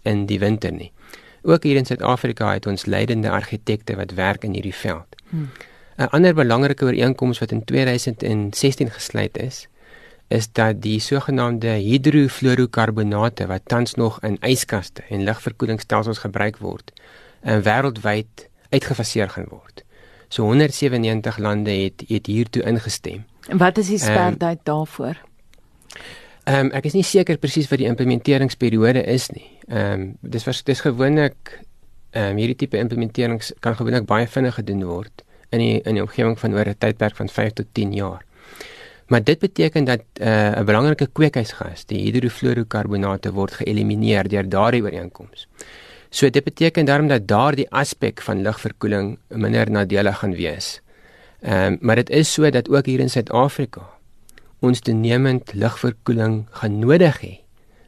in 0.03 0.27
die 0.27 0.39
winter 0.39 0.73
nie. 0.73 0.93
Ook 1.43 1.63
hier 1.63 1.77
in 1.77 1.87
Suid-Afrika 1.87 2.53
het 2.53 2.67
ons 2.67 2.85
leidende 2.87 3.31
argitekte 3.31 3.97
wat 3.97 4.13
werk 4.13 4.45
in 4.45 4.53
hierdie 4.53 4.75
veld. 4.75 5.17
Hmm. 5.29 5.49
'n 5.97 6.09
Ander 6.11 6.35
belangrike 6.35 6.85
ooreenkoms 6.85 7.39
wat 7.39 7.51
in 7.51 7.65
2016 7.65 8.91
gesluit 8.91 9.39
is, 9.39 9.69
is 10.31 10.47
dat 10.55 10.79
die 10.83 11.01
sogenaamde 11.03 11.73
hidrofluorokarbonate 11.83 13.49
wat 13.51 13.67
tans 13.67 13.97
nog 13.99 14.21
in 14.23 14.37
yskaste 14.47 15.03
en 15.11 15.25
lugverkoelingsstelsels 15.27 16.23
gebruik 16.23 16.61
word, 16.63 16.93
in 17.43 17.65
wêreldwyd 17.67 18.47
uitgefaseer 18.71 19.33
gaan 19.35 19.49
word. 19.51 19.83
So 20.31 20.47
197 20.47 21.39
lande 21.43 21.75
het 21.75 22.05
het 22.07 22.31
hiertoe 22.31 22.63
ingestem. 22.63 23.25
En 23.49 23.59
wat 23.59 23.79
is 23.83 23.91
die 23.91 23.99
sperdatum 23.99 24.63
um, 24.63 24.65
daarvoor? 24.71 25.19
Ehm 26.45 26.71
um, 26.71 26.71
ek 26.79 26.87
is 26.87 26.95
nie 26.95 27.05
seker 27.05 27.39
presies 27.39 27.67
wat 27.73 27.83
die 27.83 27.91
implementeringsperiode 27.91 29.03
is 29.11 29.29
nie. 29.35 29.49
Ehm 29.67 29.93
um, 29.93 30.07
dis 30.21 30.47
was 30.47 30.63
dis 30.63 30.87
gewoonlik 30.87 31.59
ehm 32.11 32.31
um, 32.31 32.39
hierdie 32.39 32.57
tipe 32.63 32.79
implementerings 32.79 33.51
kan 33.59 33.75
gewoonlik 33.75 34.07
baie 34.07 34.31
vinnig 34.31 34.55
gedoen 34.55 34.87
word 34.87 35.27
in 35.51 35.59
die 35.59 35.77
in 35.83 35.99
die 35.99 36.07
omgewing 36.07 36.39
van 36.39 36.55
oor 36.55 36.71
'n 36.71 36.79
tydperk 36.79 37.17
van 37.17 37.29
5 37.29 37.53
tot 37.53 37.67
10 37.73 37.93
jaar. 37.93 38.23
Maar 39.11 39.25
dit 39.27 39.39
beteken 39.39 39.85
dat 39.85 40.03
uh, 40.23 40.59
'n 40.61 40.65
belangrike 40.65 41.09
kweekhuisgas, 41.13 41.85
die 41.87 41.99
hidrofluorokarbonate 41.99 43.33
word 43.33 43.53
geëlimineer 43.59 44.29
deur 44.29 44.49
daardie 44.49 44.83
ooreenkoms. 44.83 45.49
So 46.11 46.31
dit 46.31 46.45
beteken 46.45 46.85
daarom 46.85 47.09
dat 47.09 47.27
daardie 47.27 47.71
aspek 47.71 48.21
van 48.23 48.43
lugverkoeling 48.43 49.19
minder 49.29 49.71
nadelig 49.71 50.19
gaan 50.19 50.35
wees. 50.35 50.81
Ehm 51.41 51.73
um, 51.73 51.79
maar 51.81 51.97
dit 51.97 52.11
is 52.11 52.33
so 52.33 52.51
dat 52.51 52.69
ook 52.69 52.87
hier 52.87 53.01
in 53.01 53.11
Suid-Afrika 53.11 53.83
ons 54.59 54.81
toenemend 54.81 55.55
lugverkoeling 55.55 56.47
gaan 56.51 56.79
nodig 56.79 57.21
hê 57.21 57.41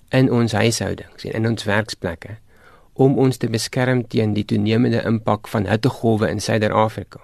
in 0.08 0.32
ons 0.32 0.52
huishoudings 0.52 1.24
en 1.24 1.32
in 1.32 1.46
ons 1.46 1.64
werksplekke 1.64 2.38
om 2.92 3.18
ons 3.18 3.36
te 3.36 3.48
beskerm 3.48 4.06
teen 4.08 4.32
die 4.32 4.44
toenemende 4.44 5.02
impak 5.04 5.48
van 5.48 5.66
hittegolwe 5.66 6.28
in 6.28 6.40
Suider-Afrika. 6.40 7.20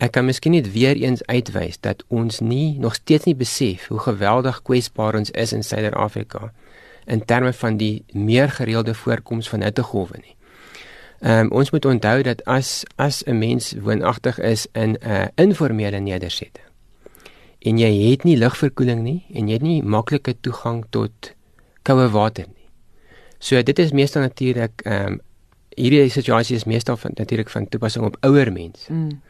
Ek 0.00 0.14
kan 0.16 0.24
miskien 0.24 0.54
net 0.56 0.70
weer 0.72 0.96
eens 0.96 1.20
uitwys 1.28 1.76
dat 1.84 2.04
ons 2.08 2.40
nie 2.40 2.78
nog 2.80 2.94
steeds 2.96 3.28
nie 3.28 3.36
besef 3.36 3.86
hoe 3.92 4.00
geweldig 4.00 4.62
kwesbaar 4.64 5.18
ons 5.20 5.30
is 5.30 5.52
in 5.52 5.62
Suider-Afrika 5.62 6.52
in 7.06 7.24
terme 7.24 7.52
van 7.52 7.76
die 7.76 8.04
meer 8.12 8.48
gereelde 8.48 8.94
voorkoms 8.94 9.48
van 9.48 9.62
hittegolwe 9.66 10.22
nie. 10.22 10.36
Ehm 11.20 11.50
um, 11.50 11.52
ons 11.60 11.70
moet 11.70 11.84
onthou 11.84 12.22
dat 12.22 12.44
as 12.44 12.84
as 12.96 13.22
'n 13.26 13.38
mens 13.38 13.74
woonagtig 13.76 14.38
is 14.38 14.66
in 14.72 14.96
'n 14.96 14.98
uh, 15.04 15.26
informele 15.36 16.00
nedersetting 16.00 16.70
en 17.60 17.80
jy 17.80 17.90
het 18.10 18.24
nie 18.24 18.38
lugverkoeling 18.40 19.02
nie 19.04 19.18
en 19.36 19.48
jy 19.48 19.58
het 19.58 19.64
nie 19.64 19.80
maklike 19.82 20.34
toegang 20.40 20.84
tot 20.94 21.32
koue 21.82 22.08
water 22.12 22.46
nie. 22.48 22.68
So 23.40 23.60
dit 23.62 23.78
is 23.78 23.92
meestal 23.92 24.24
natuurlik 24.28 24.84
ehm 24.84 25.12
um, 25.12 25.20
hierdie 25.80 26.10
situasie 26.10 26.56
is 26.56 26.66
meestal 26.66 26.96
van 26.96 27.12
natuurlik 27.14 27.48
van 27.48 27.68
toepassing 27.68 28.04
op 28.04 28.16
ouer 28.26 28.52
mense. 28.52 28.92
Mm. 28.92 29.20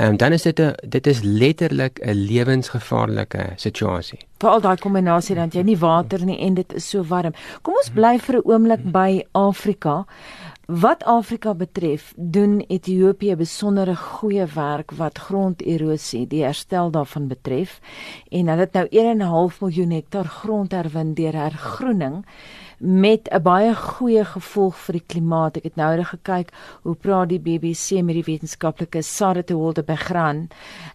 Um, 0.00 0.16
dan 0.16 0.32
is 0.32 0.42
dit 0.42 0.60
'n 0.60 0.74
dit 0.88 1.06
is 1.06 1.20
letterlik 1.22 1.98
'n 1.98 2.10
lewensgevaarlike 2.10 3.52
situasie. 3.56 4.18
Veral 4.38 4.60
daai 4.60 4.76
kombinasie 4.76 5.34
dat 5.34 5.52
jy 5.52 5.62
nie 5.62 5.78
water 5.78 6.24
nie 6.24 6.38
en 6.38 6.54
dit 6.54 6.74
is 6.74 6.88
so 6.88 7.02
warm. 7.02 7.32
Kom 7.62 7.74
ons 7.74 7.90
bly 7.90 8.18
vir 8.18 8.36
'n 8.36 8.42
oomblik 8.44 8.92
by 8.92 9.24
Afrika. 9.32 10.06
Wat 10.66 11.04
Afrika 11.04 11.54
betref, 11.54 12.12
doen 12.16 12.64
Ethiopië 12.68 13.36
besondere 13.36 13.96
goeie 13.96 14.46
werk 14.54 14.90
wat 14.90 15.18
gronderosie, 15.18 16.26
die 16.26 16.44
herstel 16.44 16.90
daarvan 16.90 17.28
betref 17.28 17.80
en 18.30 18.48
hulle 18.48 18.60
het 18.60 18.72
nou 18.72 18.86
1.5 18.90 19.60
miljoen 19.60 19.90
hektaar 19.90 20.24
grond 20.24 20.72
herwin 20.72 21.14
deur 21.14 21.32
hergroening 21.32 22.24
met 22.78 23.28
'n 23.30 23.42
baie 23.42 23.74
goeie 23.74 24.24
gevolg 24.24 24.76
vir 24.76 24.92
die 24.92 25.06
klimaat. 25.06 25.56
Ek 25.56 25.62
het 25.62 25.76
nou 25.76 25.96
reg 25.96 26.08
gekyk 26.08 26.52
hoe 26.82 26.94
praat 26.94 27.28
die 27.28 27.40
BBC 27.40 28.02
met 28.02 28.14
die 28.14 28.22
wetenskaplike 28.22 29.02
Sarah 29.02 29.46
Wolde 29.46 29.82
Begran. 29.82 30.48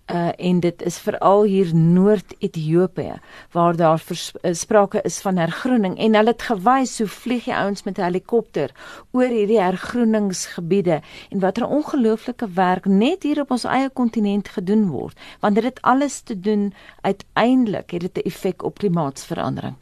Uh 0.06 0.32
en 0.38 0.60
dit 0.60 0.82
is 0.82 0.98
veral 0.98 1.44
hier 1.44 1.76
Noord-Ethiopië 1.76 3.20
waar 3.52 3.76
daar 3.76 4.02
uh, 4.10 4.54
sprake 4.54 5.02
is 5.02 5.22
van 5.22 5.38
hergroening 5.38 5.98
en 5.98 6.16
hulle 6.16 6.30
het 6.30 6.42
gewys 6.42 6.98
hoe 6.98 7.08
vlieg 7.08 7.46
jy 7.46 7.54
ouens 7.54 7.84
met 7.84 7.98
'n 7.98 8.04
helikopter 8.04 8.72
oor 9.12 9.28
hierdie 9.28 9.62
hergroeningsgebiede 9.62 11.02
en 11.30 11.40
watter 11.40 11.68
ongelooflike 11.68 12.48
werk 12.50 12.86
net 12.86 13.24
hier 13.24 13.42
op 13.42 13.52
ons 13.52 13.64
eie 13.64 13.90
kontinent 13.90 14.48
gedoen 14.48 14.90
word 14.90 15.20
want 15.40 15.56
dit 15.56 15.64
het 15.64 15.82
alles 15.82 16.22
te 16.22 16.40
doen 16.40 16.74
uiteindelik 17.02 17.92
het 17.92 18.02
dit 18.02 18.18
'n 18.18 18.28
effek 18.28 18.64
op 18.64 18.78
klimaatsverandering. 18.78 19.76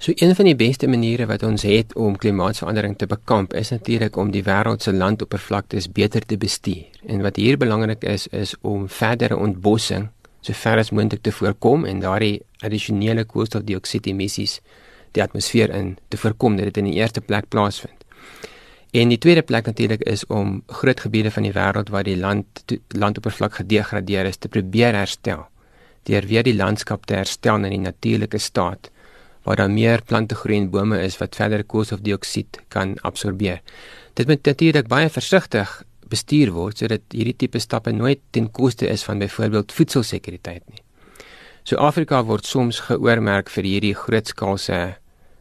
So 0.00 0.12
een 0.14 0.34
van 0.34 0.44
die 0.44 0.56
beste 0.56 0.88
maniere 0.88 1.26
wat 1.28 1.42
ons 1.44 1.62
het 1.68 1.90
om 1.94 2.14
klimaatsverandering 2.16 2.94
te 2.96 3.06
bekamp 3.06 3.52
is 3.52 3.68
natuurlik 3.68 4.16
om 4.16 4.30
die 4.32 4.40
wêreld 4.42 4.80
se 4.82 4.92
landoppervlaktes 4.92 5.90
beter 5.92 6.24
te 6.26 6.38
bestuur. 6.40 6.86
En 7.06 7.20
wat 7.20 7.36
hier 7.36 7.58
belangrik 7.60 8.06
is 8.08 8.24
is 8.26 8.54
om 8.60 8.86
verdere 8.88 9.36
ontbossing 9.36 10.06
so 10.40 10.56
ver 10.56 10.80
as 10.80 10.90
moontlik 10.90 11.20
te 11.22 11.32
voorkom 11.32 11.84
en 11.84 12.00
daardie 12.00 12.40
addisionele 12.64 13.24
koolstofdioksied 13.24 14.08
emissies 14.08 14.54
die 15.12 15.22
atmosfeer 15.22 15.74
in 15.76 15.90
te 16.08 16.16
voorkom 16.16 16.56
dat 16.56 16.70
dit 16.70 16.80
in 16.80 16.88
die 16.88 16.96
eerste 16.96 17.20
plek 17.20 17.48
plaasvind. 17.48 18.06
En 18.96 19.12
die 19.12 19.18
tweede 19.18 19.42
plek 19.42 19.66
natuurlik 19.66 20.06
is 20.08 20.24
om 20.26 20.62
groot 20.66 21.00
gebiede 21.00 21.30
van 21.30 21.42
die 21.44 21.52
wêreld 21.52 21.92
waar 21.92 22.08
die 22.08 22.16
land 22.16 22.64
landoppervlak 22.88 23.60
gedegradeer 23.60 24.32
is 24.32 24.40
te 24.40 24.48
probeer 24.48 24.96
herstel. 24.96 25.44
Deur 26.08 26.26
weer 26.26 26.42
die 26.42 26.56
landskap 26.56 27.04
te 27.04 27.20
herstel 27.20 27.60
in 27.68 27.76
die 27.76 27.82
natuurlike 27.84 28.38
staat 28.38 28.90
waar 29.44 29.56
daar 29.56 29.70
meer 29.70 30.02
plante 30.02 30.34
groei 30.34 30.58
en 30.58 30.70
bome 30.70 31.00
is 31.02 31.18
wat 31.18 31.36
verder 31.36 31.64
koolstofdioksied 31.64 32.60
kan 32.68 32.96
absorbeer. 33.00 33.60
Dit 34.14 34.26
moet 34.26 34.44
natuurlik 34.46 34.88
baie 34.88 35.08
versigtig 35.08 35.82
bestuur 36.10 36.52
word 36.52 36.82
sodat 36.82 37.14
hierdie 37.14 37.36
tipe 37.36 37.60
stappe 37.62 37.92
nooit 37.94 38.20
ten 38.34 38.50
koste 38.50 38.88
is 38.90 39.04
van 39.06 39.18
byvoorbeeld 39.22 39.72
voedselsekuriteit 39.72 40.64
nie. 40.68 40.82
So 41.64 41.76
Afrika 41.76 42.22
word 42.24 42.46
soms 42.48 42.80
geoormerk 42.88 43.50
vir 43.52 43.68
hierdie 43.68 43.94
grootskaalse 43.94 44.80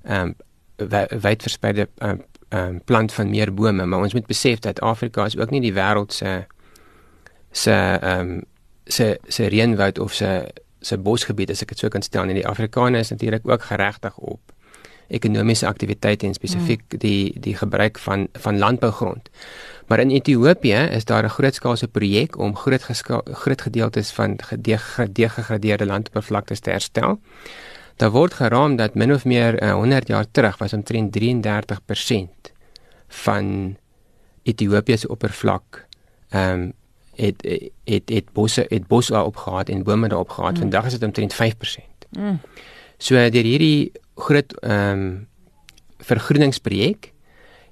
ehm 0.04 0.32
um, 0.32 0.36
wydverspreide 0.80 1.90
ehm 2.00 2.22
um, 2.56 2.80
plant 2.86 3.14
van 3.14 3.30
meer 3.30 3.52
bome, 3.54 3.86
maar 3.86 4.06
ons 4.06 4.14
moet 4.14 4.28
besef 4.28 4.60
dat 4.60 4.80
Afrika 4.82 5.26
is 5.26 5.38
ook 5.38 5.52
nie 5.52 5.62
die 5.62 5.74
wêreld 5.76 6.14
se 6.14 6.46
se 7.52 7.76
ehm 7.76 8.32
um, 8.38 8.42
se 8.86 9.18
se 9.28 9.50
reënwoud 9.50 10.00
of 10.00 10.14
se 10.14 10.30
se 10.82 10.98
bosgebied 10.98 11.52
as 11.52 11.62
ek 11.62 11.74
dit 11.74 11.80
so 11.80 11.90
kan 11.90 12.02
stel 12.02 12.30
en 12.30 12.40
die 12.40 12.48
Afrikaners 12.48 13.10
is 13.10 13.16
natuurlik 13.16 13.48
ook 13.48 13.64
geregtig 13.72 14.18
op 14.18 14.54
ekonomiese 15.10 15.68
aktiwiteite 15.68 16.28
en 16.28 16.34
spesifiek 16.38 16.84
mm. 16.86 17.00
die 17.02 17.40
die 17.40 17.56
gebruik 17.58 17.98
van 18.00 18.28
van 18.34 18.58
landbougrond. 18.58 19.30
Maar 19.88 20.00
in 20.00 20.10
Ethiopië 20.10 20.88
is 20.98 21.06
daar 21.06 21.24
'n 21.24 21.36
grootskaalse 21.38 21.88
projek 21.88 22.38
om 22.38 22.56
groot 22.56 22.84
groot 23.24 23.62
gedeeltes 23.62 24.12
van 24.12 24.36
gedegradeerde 24.38 25.86
landoppervlaktes 25.86 26.60
te 26.60 26.70
herstel. 26.70 27.20
Daar 27.96 28.12
word 28.12 28.34
geraam 28.34 28.76
dat 28.76 28.94
min 28.94 29.14
of 29.14 29.26
meer 29.26 29.64
uh, 29.64 29.74
100 29.74 30.08
jaar 30.08 30.26
terug 30.32 30.58
was 30.58 30.74
omtrent 30.74 31.20
33% 31.20 32.54
van 33.08 33.78
Ethiopië 34.44 34.98
se 34.98 35.08
oppervlak 35.08 35.88
ehm 36.30 36.60
um, 36.60 36.74
het 37.20 37.46
het 37.84 38.10
het 38.10 38.32
bosse 38.34 38.66
het 38.68 38.88
bosse 38.88 39.24
opgehad 39.24 39.70
en 39.70 39.84
bome 39.84 40.08
daarop 40.08 40.30
gehad. 40.30 40.54
Mm. 40.54 40.60
Vandag 40.60 40.86
is 40.86 40.92
dit 40.98 41.04
omtrent 41.04 41.34
5%. 41.34 41.38
Mm. 42.10 42.40
So 42.98 43.16
deur 43.16 43.44
hierdie 43.44 43.92
groot 44.16 44.54
ehm 44.62 45.00
um, 45.00 45.28
vergroeningsprojek 46.00 47.12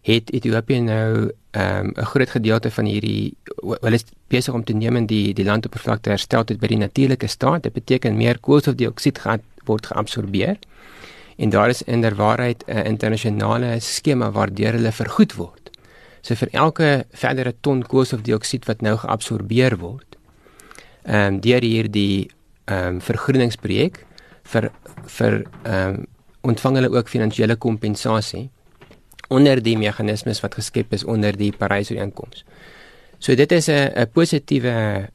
het 0.02 0.32
Ethiopië 0.34 0.80
nou 0.80 1.32
ehm 1.52 1.86
um, 1.86 1.92
'n 1.96 2.06
groot 2.06 2.30
gedeelte 2.30 2.72
van 2.72 2.86
hierdie 2.86 3.36
wel 3.82 3.94
is 3.94 4.06
besig 4.28 4.54
om 4.54 4.64
te 4.64 4.74
neem 4.74 4.96
en 4.96 5.06
die 5.06 5.34
die 5.34 5.46
landoppervlakte 5.46 6.10
herstel 6.10 6.44
tot 6.44 6.60
by 6.60 6.68
die 6.68 6.78
natuurlike 6.78 7.28
staat. 7.28 7.64
Dit 7.64 7.74
beteken 7.74 8.18
meer 8.18 8.40
koolstofdioksied 8.40 9.20
gaan 9.20 9.42
word 9.66 9.86
geabsorbeer. 9.86 10.58
En 11.38 11.50
daar 11.50 11.70
is 11.70 11.82
inderwaarheid 11.82 12.64
'n 12.68 12.86
internasionale 12.86 13.80
skema 13.80 14.32
waardeur 14.32 14.72
hulle 14.72 14.92
vergoed 14.92 15.34
word. 15.34 15.67
So 16.22 16.36
vir 16.36 16.50
elke 16.54 17.06
verdere 17.14 17.54
ton 17.62 17.84
koolstofdioksied 17.84 18.68
wat 18.68 18.82
nou 18.82 18.98
geabsorbeer 18.98 19.78
word, 19.78 20.18
ehm 21.06 21.38
um, 21.38 21.40
deur 21.42 21.64
hierdie 21.64 22.30
ehm 22.68 22.98
um, 22.98 23.02
vergroeningsprojek 23.02 24.04
vir 24.54 24.72
vir 25.18 25.44
ehm 25.64 25.96
um, 25.96 26.06
ontvang 26.48 26.76
hulle 26.80 26.94
ook 26.94 27.10
finansiële 27.12 27.56
kompensasie 27.60 28.50
onder 29.28 29.60
die 29.64 29.76
meganismes 29.78 30.40
wat 30.40 30.56
geskep 30.56 30.94
is 30.94 31.04
onder 31.04 31.36
die 31.36 31.52
Parys-ooreenkoms. 31.52 32.46
So 33.20 33.36
dit 33.36 33.52
is 33.52 33.68
'n 33.68 33.92
'n 33.96 34.12
positiewe 34.14 35.10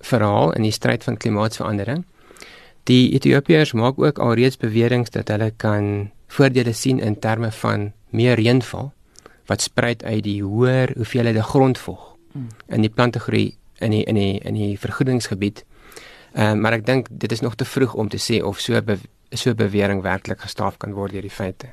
verhaal 0.00 0.52
in 0.52 0.62
die 0.62 0.72
stryd 0.72 1.04
van 1.04 1.16
klimaatsverandering. 1.16 2.04
Die 2.84 3.12
Ethiopiërs 3.12 3.72
maak 3.72 3.98
ook 3.98 4.18
alreeds 4.18 4.56
beweringe 4.56 5.10
dat 5.10 5.28
hulle 5.28 5.50
kan 5.56 6.10
voordele 6.28 6.72
sien 6.72 7.00
in 7.00 7.18
terme 7.18 7.50
van 7.50 7.92
meer 8.10 8.34
reënval 8.34 8.92
wat 9.46 9.62
spruit 9.62 10.04
uit 10.04 10.22
die 10.22 10.42
hoër 10.42 10.92
hoeveelhede 10.96 11.42
grondvog 11.42 12.16
hmm. 12.32 12.48
in 12.66 12.80
die 12.80 12.90
plantegroei 12.90 13.56
in 13.78 13.90
die 13.90 14.04
in 14.04 14.14
die 14.14 14.38
in 14.38 14.54
die 14.54 14.78
vergoedingsgebied. 14.78 15.64
Ehm 16.32 16.56
uh, 16.56 16.60
maar 16.62 16.72
ek 16.72 16.86
dink 16.86 17.08
dit 17.10 17.32
is 17.32 17.40
nog 17.40 17.54
te 17.54 17.64
vroeg 17.64 17.94
om 17.94 18.08
te 18.08 18.20
sê 18.20 18.42
of 18.42 18.60
so 18.60 18.82
be, 18.82 18.98
so 19.30 19.54
bewering 19.54 20.02
werklik 20.02 20.40
gestaaf 20.40 20.76
kan 20.76 20.92
word 20.92 21.12
deur 21.12 21.26
die 21.26 21.30
feite. 21.30 21.70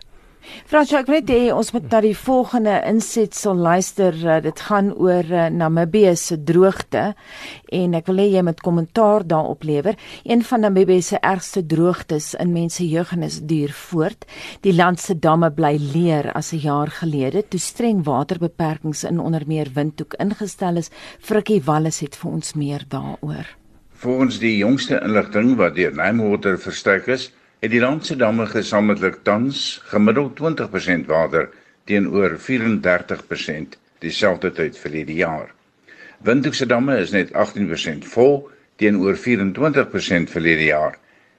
Fransjo, 0.67 0.99
ek 0.99 1.07
weet 1.07 1.29
jy 1.31 1.51
ons 1.55 1.69
moet 1.71 1.85
na 1.91 1.99
die 2.03 2.15
volgende 2.17 2.73
insetsel 2.89 3.55
luister. 3.55 4.15
Uh, 4.19 4.39
dit 4.43 4.63
gaan 4.67 4.91
oor 4.91 5.27
uh, 5.31 5.45
Namibië 5.53 6.15
se 6.19 6.37
droogte 6.43 7.13
en 7.73 7.95
ek 7.95 8.09
wil 8.11 8.19
hê 8.19 8.27
jy 8.33 8.43
moet 8.43 8.59
kommentaar 8.65 9.23
daarop 9.27 9.63
lewer. 9.67 9.95
Een 10.27 10.43
van 10.43 10.65
Namibië 10.65 11.05
se 11.07 11.21
ergste 11.23 11.63
droogtes 11.63 12.33
in 12.39 12.51
mense 12.55 12.83
jeugennis 12.83 13.39
duur 13.47 13.71
voort. 13.71 14.27
Die 14.67 14.75
land 14.75 14.99
se 14.99 15.15
damme 15.15 15.51
bly 15.55 15.77
leer 15.79 16.31
as 16.35 16.51
'n 16.53 16.63
jaar 16.65 16.91
gelede 16.91 17.47
toe 17.47 17.59
streng 17.59 18.03
waterbeperkings 18.03 19.03
in 19.03 19.19
onder 19.19 19.43
meer 19.47 19.71
Windhoek 19.73 20.13
ingestel 20.19 20.77
is. 20.77 20.91
Frikkie 21.19 21.61
Wallis 21.63 21.99
het 21.99 22.15
vir 22.15 22.31
ons 22.31 22.53
meer 22.53 22.83
daaroor. 22.87 23.47
Volgens 23.93 24.39
die 24.39 24.57
jongste 24.57 24.99
inligting 24.99 25.55
wat 25.55 25.75
deur 25.75 25.93
Namewater 25.95 26.57
verstrek 26.59 27.07
is, 27.07 27.31
het 27.63 27.71
die 27.71 27.79
land 27.79 28.03
se 28.03 28.17
damme 28.19 28.43
gesamentlik 28.51 29.21
tans 29.23 29.79
gemiddeld 29.87 30.35
20% 30.35 31.05
water 31.07 31.45
teenoor 31.87 32.33
34% 32.35 33.77
dieselfde 34.03 34.49
tyd 34.51 34.75
verlede 34.75 35.13
jaar. 35.15 35.53
Windhoek 36.27 36.57
se 36.59 36.65
damme 36.67 36.97
is 36.99 37.13
net 37.15 37.31
18% 37.31 38.03
vol 38.11 38.49
teenoor 38.81 39.15
24% 39.15 40.33
verlede 40.33 40.65
jaar 40.65 40.97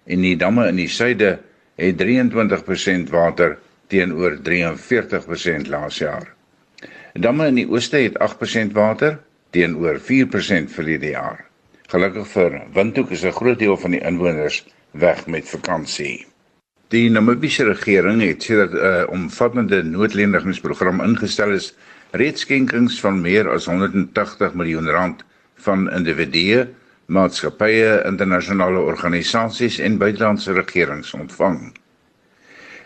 en 0.08 0.24
die 0.24 0.36
damme 0.40 0.64
in 0.70 0.80
die 0.80 0.88
suide 0.88 1.34
het 1.76 2.00
23% 2.00 3.12
water 3.12 3.58
teenoor 3.92 4.38
43% 4.48 5.68
laas 5.68 5.98
jaar. 6.00 6.30
Damme 7.12 7.50
in 7.52 7.60
die 7.60 7.66
ooste 7.68 8.00
het 8.00 8.16
8% 8.16 8.72
water 8.72 9.18
teenoor 9.52 10.00
4% 10.00 10.72
verlede 10.72 11.12
jaar. 11.12 11.44
Gelukkig 11.92 12.32
vir 12.32 12.62
Windhoek 12.72 13.12
is 13.12 13.24
'n 13.24 13.36
groot 13.36 13.58
deel 13.58 13.76
van 13.76 13.90
die 13.90 14.00
inwoners 14.00 14.64
weg 14.94 15.26
met 15.26 15.48
vakansie. 15.48 16.26
Die 16.94 17.10
Namibiese 17.10 17.64
regering 17.66 18.22
het 18.22 18.42
sedert 18.42 18.72
'n 18.72 18.76
uh, 18.76 19.04
omvattende 19.10 19.82
noodlendigingsprogram 19.82 21.00
ingestel 21.02 21.50
is 21.50 21.74
reeds 22.10 22.40
skenkings 22.40 23.00
van 23.00 23.20
meer 23.20 23.48
as 23.50 23.66
180 23.66 24.54
miljoen 24.54 24.88
rand 24.88 25.24
van 25.56 25.90
individue, 25.90 26.68
maatskappye, 27.06 28.02
internasionale 28.06 28.78
organisasies 28.78 29.78
en 29.78 29.98
buitelandse 29.98 30.52
regerings 30.52 31.14
ontvang. 31.14 31.72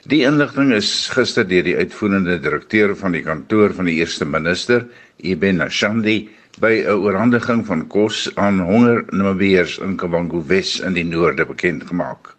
Die 0.08 0.22
inligting 0.24 0.72
is 0.72 1.08
gister 1.12 1.44
deur 1.48 1.66
die 1.66 1.76
uitvoerende 1.76 2.38
direkteur 2.40 2.96
van 2.96 3.12
die 3.12 3.22
kantoor 3.22 3.74
van 3.74 3.84
die 3.84 3.98
eerste 4.00 4.24
minister, 4.24 4.86
Ibn 5.16 5.56
Nashandi, 5.60 6.28
by 6.58 6.82
'n 6.82 6.98
oorhandiging 7.04 7.66
van 7.66 7.86
kos 7.86 8.30
aan 8.34 8.58
honger 8.58 9.04
Namibiërs 9.10 9.78
in 9.78 9.96
Kavango 9.96 10.42
Wes 10.46 10.80
in 10.80 10.92
die 10.92 11.04
noorde 11.04 11.46
bekend 11.46 11.86
gemaak. 11.86 12.34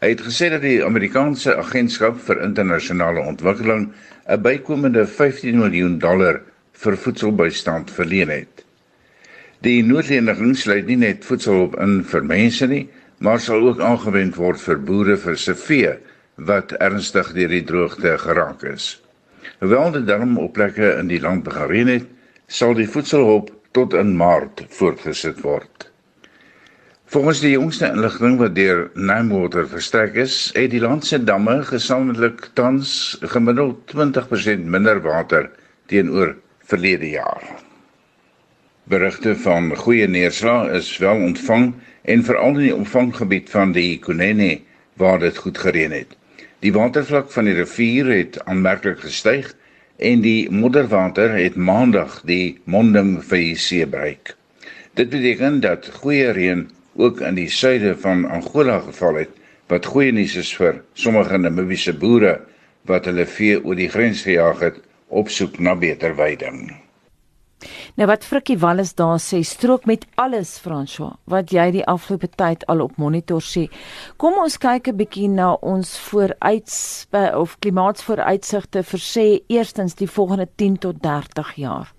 Hy 0.00 0.08
het 0.08 0.22
gesê 0.22 0.48
dat 0.50 0.62
die 0.62 0.84
Amerikaanse 0.84 1.56
Agentskap 1.56 2.20
vir 2.24 2.40
Internasionale 2.42 3.20
Ontwikkeling 3.20 3.92
'n 4.28 4.42
bykomende 4.42 5.06
15 5.06 5.58
miljoen 5.58 5.98
dollar 5.98 6.40
vir 6.72 6.96
voedselbystand 6.96 7.90
verleen 7.90 8.28
het. 8.28 8.64
Die 9.60 9.82
noodleniging 9.82 10.56
sluit 10.56 10.86
nie 10.86 10.96
net 10.96 11.24
voedselhulp 11.24 11.74
in 11.82 12.04
vir 12.04 12.24
mense 12.24 12.66
nie, 12.66 12.88
maar 13.18 13.40
sal 13.40 13.68
ook 13.68 13.80
aangewend 13.80 14.36
word 14.36 14.60
vir 14.60 14.78
boere 14.78 15.16
vir 15.16 15.36
se 15.36 15.54
vee 15.54 15.96
wat 16.36 16.72
ernstig 16.72 17.32
deur 17.34 17.48
die 17.48 17.64
droogte 17.64 18.18
geraak 18.18 18.62
is. 18.62 19.02
Hoewel 19.60 19.90
dit 19.92 20.06
darm 20.06 20.38
op 20.38 20.52
plekke 20.52 20.96
in 20.98 21.08
die 21.08 21.20
land 21.20 21.44
begin 21.44 21.68
reën 21.68 21.88
het, 21.88 22.06
sal 22.48 22.72
die 22.74 22.88
voedselhulp 22.88 23.52
tot 23.76 23.92
in 23.92 24.14
Maart 24.16 24.64
voortgesit 24.72 25.42
word. 25.44 25.88
Volgens 27.08 27.40
die 27.44 27.54
jongste 27.54 27.90
inligting 27.92 28.38
wat 28.40 28.54
deur 28.56 28.86
Namewater 28.96 29.68
verstrek 29.68 30.16
is, 30.20 30.50
het 30.56 30.72
die 30.72 30.80
land 30.80 31.04
se 31.04 31.20
damme 31.20 31.60
gesamentlik 31.68 32.50
tans 32.56 33.16
gemiddeld 33.32 33.80
20% 33.92 34.64
minder 34.64 35.00
water 35.04 35.50
teenoor 35.92 36.34
verlede 36.68 37.10
jaar. 37.14 37.44
Berigte 38.88 39.34
van 39.44 39.74
goeie 39.76 40.08
neerslag 40.08 40.72
is 40.80 40.90
wel 41.00 41.20
ontvang 41.28 41.74
en 42.08 42.24
veral 42.24 42.56
in 42.56 42.64
die 42.64 42.76
omvanggebied 42.76 43.52
van 43.52 43.72
die 43.76 43.98
Kunene 44.00 44.58
waar 45.00 45.20
dit 45.20 45.36
goed 45.36 45.60
gereën 45.60 45.92
het. 45.92 46.16
Die 46.64 46.72
watervlak 46.72 47.32
van 47.32 47.48
die 47.48 47.56
rivier 47.56 48.08
het 48.08 48.40
aanmerklik 48.44 49.04
gestyg 49.04 49.52
en 49.98 50.20
die 50.22 50.50
modderwater 50.50 51.34
het 51.34 51.56
maandag 51.58 52.20
die 52.26 52.58
monding 52.64 53.18
vir 53.26 53.42
die 53.42 53.56
see 53.58 53.86
bereik. 53.86 54.34
Dit 54.94 55.10
beteken 55.10 55.60
dat 55.60 55.90
goeie 56.00 56.30
reën 56.34 56.68
ook 56.98 57.20
in 57.20 57.38
die 57.38 57.50
suide 57.50 57.96
van 58.02 58.24
Angola 58.30 58.78
geval 58.86 59.22
het 59.24 59.34
wat 59.68 59.86
goeie 59.86 60.12
nuus 60.14 60.36
is 60.38 60.54
vir 60.56 60.80
sommige 60.94 61.38
Namibiese 61.38 61.94
boere 61.94 62.38
wat 62.88 63.10
hulle 63.10 63.26
vee 63.26 63.58
oor 63.60 63.78
die 63.78 63.90
grens 63.90 64.22
gejaag 64.26 64.62
het 64.64 64.78
op 65.08 65.28
soek 65.28 65.58
na 65.58 65.74
beter 65.74 66.14
veiding. 66.14 66.70
Nou 67.98 68.06
wat 68.06 68.24
Frikkie 68.24 68.58
Wallis 68.58 68.94
daar 68.94 69.18
sê, 69.18 69.40
strook 69.42 69.86
met 69.86 70.06
alles 70.14 70.58
François 70.62 71.16
wat 71.26 71.50
jy 71.52 71.70
die 71.74 71.84
afgelope 71.90 72.30
tyd 72.38 72.64
al 72.70 72.84
op 72.84 72.96
monitor 72.96 73.42
sê. 73.42 73.66
Kom 74.16 74.38
ons 74.38 74.58
kyk 74.58 74.88
'n 74.88 74.96
bietjie 74.96 75.28
na 75.28 75.52
ons 75.54 75.98
vooruits 75.98 77.06
of 77.34 77.58
klimaatsvooruitsigte 77.58 78.82
vir 78.82 79.00
sê 79.00 79.42
eerstens 79.48 79.94
die 79.94 80.06
volgende 80.06 80.48
10 80.56 80.78
tot 80.78 81.02
30 81.02 81.54
jaar. 81.56 81.92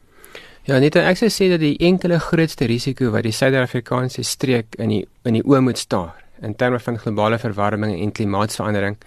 Ja, 0.63 0.79
net 0.79 0.95
ek 0.95 1.17
sou 1.17 1.29
sê 1.29 1.49
dat 1.49 1.59
die 1.59 1.77
enkele 1.79 2.19
grootste 2.19 2.65
risiko 2.65 3.11
wat 3.11 3.23
die 3.23 3.31
Suid-Afrikaanse 3.31 4.23
streek 4.23 4.75
in 4.77 4.89
die 4.89 5.07
in 5.25 5.33
die 5.33 5.43
oë 5.43 5.61
moet 5.61 5.77
staar 5.77 6.15
in 6.41 6.55
terme 6.55 6.79
van 6.79 6.97
globale 6.97 7.39
verwarming 7.39 8.01
en 8.01 8.11
klimaatsverandering 8.11 8.97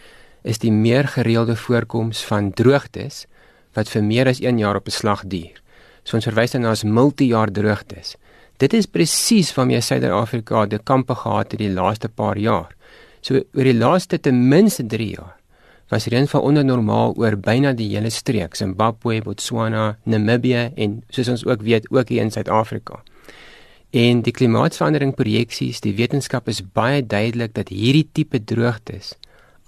is 0.43 0.59
die 0.59 0.73
meer 0.73 1.09
gereelde 1.09 1.57
voorkoms 1.57 2.25
van 2.25 2.53
droogtes 2.53 3.27
wat 3.77 3.89
vir 3.89 4.03
meer 4.03 4.29
as 4.29 4.41
1 4.41 4.59
jaar 4.59 4.77
op 4.77 4.85
beslag 4.85 5.23
duur. 5.25 5.63
So 6.05 6.19
ons 6.19 6.27
verwys 6.27 6.55
dan 6.55 6.65
na 6.67 6.73
as 6.75 6.85
multi-jaar 6.85 7.53
droogtes. 7.55 8.17
Dit 8.63 8.75
is 8.75 8.87
presies 8.87 9.53
waarmee 9.57 9.81
Suid-Afrika 9.83 10.67
die 10.67 10.79
kampe 10.79 11.15
gehad 11.19 11.53
het 11.55 11.61
die 11.61 11.73
laaste 11.73 12.09
paar 12.09 12.39
jaar. 12.39 12.75
So 13.23 13.38
oor 13.38 13.69
die 13.69 13.79
laaste 13.79 14.19
ten 14.19 14.49
minste 14.49 14.87
3 14.87 15.09
jaar 15.15 15.38
was 15.93 16.07
reënval 16.09 16.41
onder 16.49 16.65
normaal 16.65 17.12
oor 17.21 17.37
byna 17.37 17.75
die 17.77 17.91
hele 17.93 18.11
streek, 18.11 18.55
Zimbabwe, 18.57 19.19
Botswana, 19.21 19.99
Namibië 20.09 20.71
en 20.81 21.03
soos 21.12 21.29
ons 21.29 21.45
ook 21.45 21.62
weet 21.67 21.91
ook 21.93 22.09
hier 22.09 22.23
in 22.23 22.33
Suid-Afrika. 22.33 23.03
En 23.93 24.23
die 24.25 24.33
klimaatsverandering 24.33 25.12
projeksies, 25.15 25.83
die 25.85 25.93
wetenskap 25.99 26.49
is 26.49 26.62
baie 26.65 27.03
duidelik 27.05 27.53
dat 27.53 27.69
hierdie 27.69 28.07
tipe 28.17 28.41
droogtes 28.41 29.12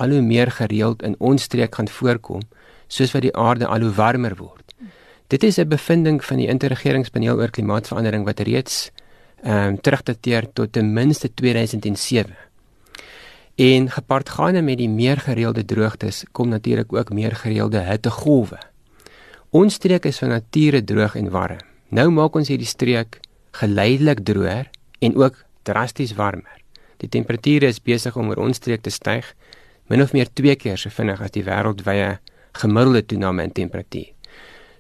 al 0.01 0.16
hoe 0.16 0.23
meer 0.25 0.51
gereeld 0.51 1.05
in 1.05 1.14
ons 1.18 1.44
streek 1.44 1.77
gaan 1.77 1.92
voorkom 1.92 2.40
soos 2.88 3.12
wat 3.12 3.27
die 3.27 3.35
aarde 3.37 3.68
al 3.68 3.85
hoe 3.85 3.92
warmer 3.92 4.35
word. 4.40 4.63
Dit 5.26 5.42
is 5.42 5.56
'n 5.56 5.68
bevinding 5.68 6.24
van 6.24 6.37
die 6.37 6.48
interregeringspaneel 6.48 7.37
oor 7.37 7.50
klimaatsverandering 7.50 8.24
wat 8.24 8.40
reeds 8.40 8.90
ehm 9.42 9.68
um, 9.68 9.80
terugdateer 9.80 10.52
tot 10.52 10.72
ten 10.72 10.92
minste 10.92 11.34
2007. 11.34 12.37
En 13.54 13.90
gepaardgaande 13.90 14.62
met 14.62 14.78
die 14.78 14.88
meer 14.88 15.16
gereelde 15.16 15.64
droogtes 15.64 16.24
kom 16.32 16.48
natuurlik 16.48 16.92
ook 16.92 17.12
meer 17.12 17.37
gereelde 17.37 17.80
hittegolwe. 17.80 18.58
Ons 19.50 19.74
streek 19.74 20.04
is 20.04 20.18
van 20.18 20.28
nature 20.28 20.84
droog 20.84 21.14
en 21.14 21.30
warm. 21.30 21.58
Nou 21.88 22.10
maak 22.10 22.34
ons 22.34 22.48
hierdie 22.48 22.66
streek 22.66 23.20
geleidelik 23.50 24.24
droër 24.24 24.70
en 24.98 25.16
ook 25.16 25.44
drasties 25.62 26.14
warmer. 26.14 26.60
Die 26.96 27.08
temperature 27.08 27.66
is 27.66 27.82
besig 27.82 28.16
om 28.16 28.28
oor 28.28 28.37
ons 28.37 28.56
streek 28.56 28.82
te 28.82 28.90
styg 28.90 29.34
min 29.87 30.02
of 30.02 30.12
meer 30.12 30.28
2 30.32 30.56
keer 30.56 30.78
so 30.78 30.90
vinnig 30.90 31.20
as 31.20 31.30
die 31.30 31.44
wêreldwye 31.44 32.18
gemiddelde 32.52 33.06
toename 33.06 33.42
in 33.42 33.52
temperatuur. 33.52 34.13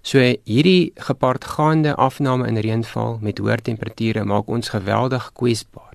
So 0.04 0.20
hierdie 0.20 0.92
gepaardgaande 1.00 1.94
afname 1.96 2.44
in 2.50 2.58
reënval 2.60 3.22
met 3.24 3.38
hoë 3.40 3.62
temperature 3.64 4.24
maak 4.28 4.50
ons 4.52 4.68
geweldig 4.74 5.30
kwesbaar 5.32 5.94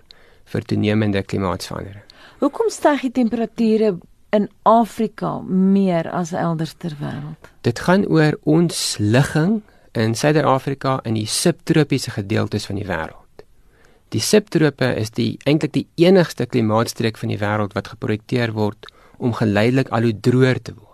vir 0.49 0.65
toenemende 0.65 1.21
klimaatsverandering. 1.21 2.01
Hoekom 2.41 2.71
styg 2.73 3.03
die 3.05 3.11
temperature 3.19 3.91
in 4.33 4.47
Afrika 4.65 5.35
meer 5.45 6.09
as 6.09 6.33
elders 6.33 6.73
ter 6.81 6.97
wêreld? 6.97 7.51
Dit 7.61 7.83
gaan 7.85 8.07
oor 8.09 8.33
ons 8.49 8.97
ligging 8.97 9.59
in 9.93 10.17
Suider-Afrika 10.17 10.97
in 11.05 11.13
die 11.13 11.29
subtropiese 11.29 12.17
gedeeltes 12.17 12.65
van 12.65 12.81
die 12.81 12.89
wêreld. 12.89 13.45
Die 14.09 14.25
subtrope 14.25 14.89
is 14.97 15.13
die 15.13 15.35
eintlik 15.45 15.77
die 15.77 15.87
enigste 16.01 16.49
klimaatstreek 16.49 17.17
van 17.21 17.29
die 17.29 17.41
wêreld 17.41 17.77
wat 17.77 17.93
geprojekteer 17.93 18.57
word 18.57 18.89
om 19.21 19.37
geleidelik 19.37 19.93
al 19.93 20.09
hoe 20.09 20.17
droër 20.17 20.61
te 20.61 20.73
word. 20.73 20.88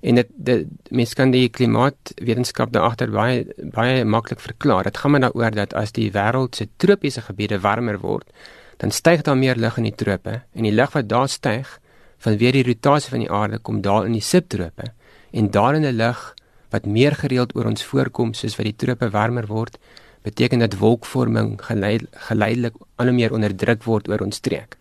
En 0.00 0.14
dit 0.14 0.28
dit 0.36 0.66
mens 0.90 1.14
kan 1.14 1.30
die 1.34 1.48
klimaatwetenskap 1.48 2.72
daar 2.72 2.90
agter 2.90 3.10
baie 3.10 3.44
baie 3.74 4.04
maklik 4.04 4.40
verklaar. 4.40 4.84
Dit 4.84 4.96
gaan 4.96 5.10
maar 5.10 5.26
daaroor 5.26 5.50
dat 5.50 5.74
as 5.74 5.92
die 5.92 6.10
wêreld 6.14 6.56
se 6.56 6.68
tropiese 6.76 7.20
gebiede 7.20 7.60
warmer 7.60 7.98
word, 7.98 8.30
dan 8.78 8.90
styg 8.90 9.22
daar 9.22 9.36
meer 9.36 9.56
lug 9.56 9.76
in 9.76 9.88
die 9.90 9.94
trope 9.94 10.42
en 10.54 10.62
die 10.62 10.74
lug 10.74 10.92
wat 10.94 11.08
daar 11.08 11.28
styg 11.28 11.78
vanweer 12.18 12.52
die 12.52 12.66
rotasie 12.66 13.10
van 13.10 13.24
die 13.24 13.30
aarde 13.30 13.58
kom 13.58 13.80
daal 13.82 14.06
in 14.06 14.14
die 14.14 14.24
subtrope 14.24 14.92
en 15.30 15.50
daar 15.50 15.74
in 15.74 15.82
die 15.86 15.92
lug 15.94 16.34
wat 16.70 16.86
meer 16.86 17.14
gereeld 17.16 17.54
oor 17.56 17.70
ons 17.70 17.84
voorkom 17.84 18.34
soos 18.34 18.56
wat 18.58 18.68
die 18.68 18.76
trope 18.76 19.10
warmer 19.10 19.46
word, 19.48 19.78
beteken 20.26 20.60
dat 20.64 20.76
wolkvorming 20.80 21.56
geleidelik 21.64 22.76
al 22.96 23.10
hoe 23.10 23.16
meer 23.16 23.32
onderdruk 23.32 23.86
word 23.86 24.08
oor 24.08 24.24
ons 24.26 24.36
streek. 24.42 24.77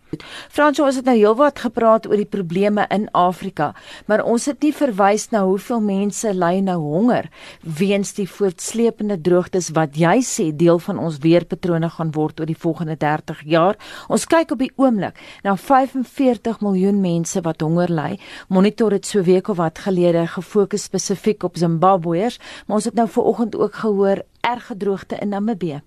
Frans, 0.49 0.79
ons 0.79 0.95
het 0.95 1.07
nou 1.07 1.15
heelwat 1.17 1.59
gepraat 1.59 2.05
oor 2.07 2.19
die 2.19 2.29
probleme 2.29 2.85
in 2.93 3.07
Afrika, 3.17 3.73
maar 4.07 4.23
ons 4.23 4.45
het 4.47 4.61
nie 4.63 4.71
verwys 4.75 5.27
na 5.33 5.43
hoeveel 5.43 5.81
mense 5.83 6.31
ly 6.33 6.61
nou 6.63 6.77
honger 6.79 7.27
weens 7.61 8.13
die 8.15 8.27
voortsleepende 8.31 9.17
droogtes 9.23 9.69
wat 9.75 9.97
jy 9.99 10.21
sê 10.23 10.47
deel 10.55 10.79
van 10.85 11.01
ons 11.03 11.19
weerpatrone 11.23 11.89
gaan 11.97 12.13
word 12.15 12.39
oor 12.39 12.49
die 12.49 12.57
volgende 12.57 12.95
30 13.01 13.43
jaar. 13.51 13.75
Ons 14.07 14.27
kyk 14.31 14.55
op 14.55 14.63
die 14.63 14.71
oomblik 14.79 15.19
na 15.43 15.57
45 15.59 16.61
miljoen 16.63 17.03
mense 17.03 17.43
wat 17.43 17.65
honger 17.65 17.91
ly. 17.91 18.13
Monitor 18.47 18.95
het 18.95 19.05
so 19.09 19.25
week 19.27 19.51
of 19.51 19.59
wat 19.59 19.83
gelede 19.83 20.23
gefokus 20.31 20.87
spesifiek 20.87 21.43
op 21.43 21.59
Zimbabweërs, 21.59 22.39
maar 22.65 22.79
ons 22.79 22.87
het 22.87 22.95
nou 22.95 23.09
vanoggend 23.11 23.59
ook 23.59 23.83
gehoor 23.83 24.23
erge 24.47 24.77
droogte 24.77 25.19
in 25.19 25.35
Namibië. 25.35 25.81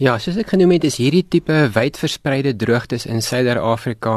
Ja, 0.00 0.14
soos 0.16 0.38
ek 0.40 0.54
genoem 0.54 0.70
het, 0.78 0.84
is 0.88 0.94
hierdie 0.96 1.26
tipe 1.28 1.52
wydverspreide 1.74 2.54
droogtes 2.56 3.02
in 3.04 3.20
Suider-Afrika 3.20 4.14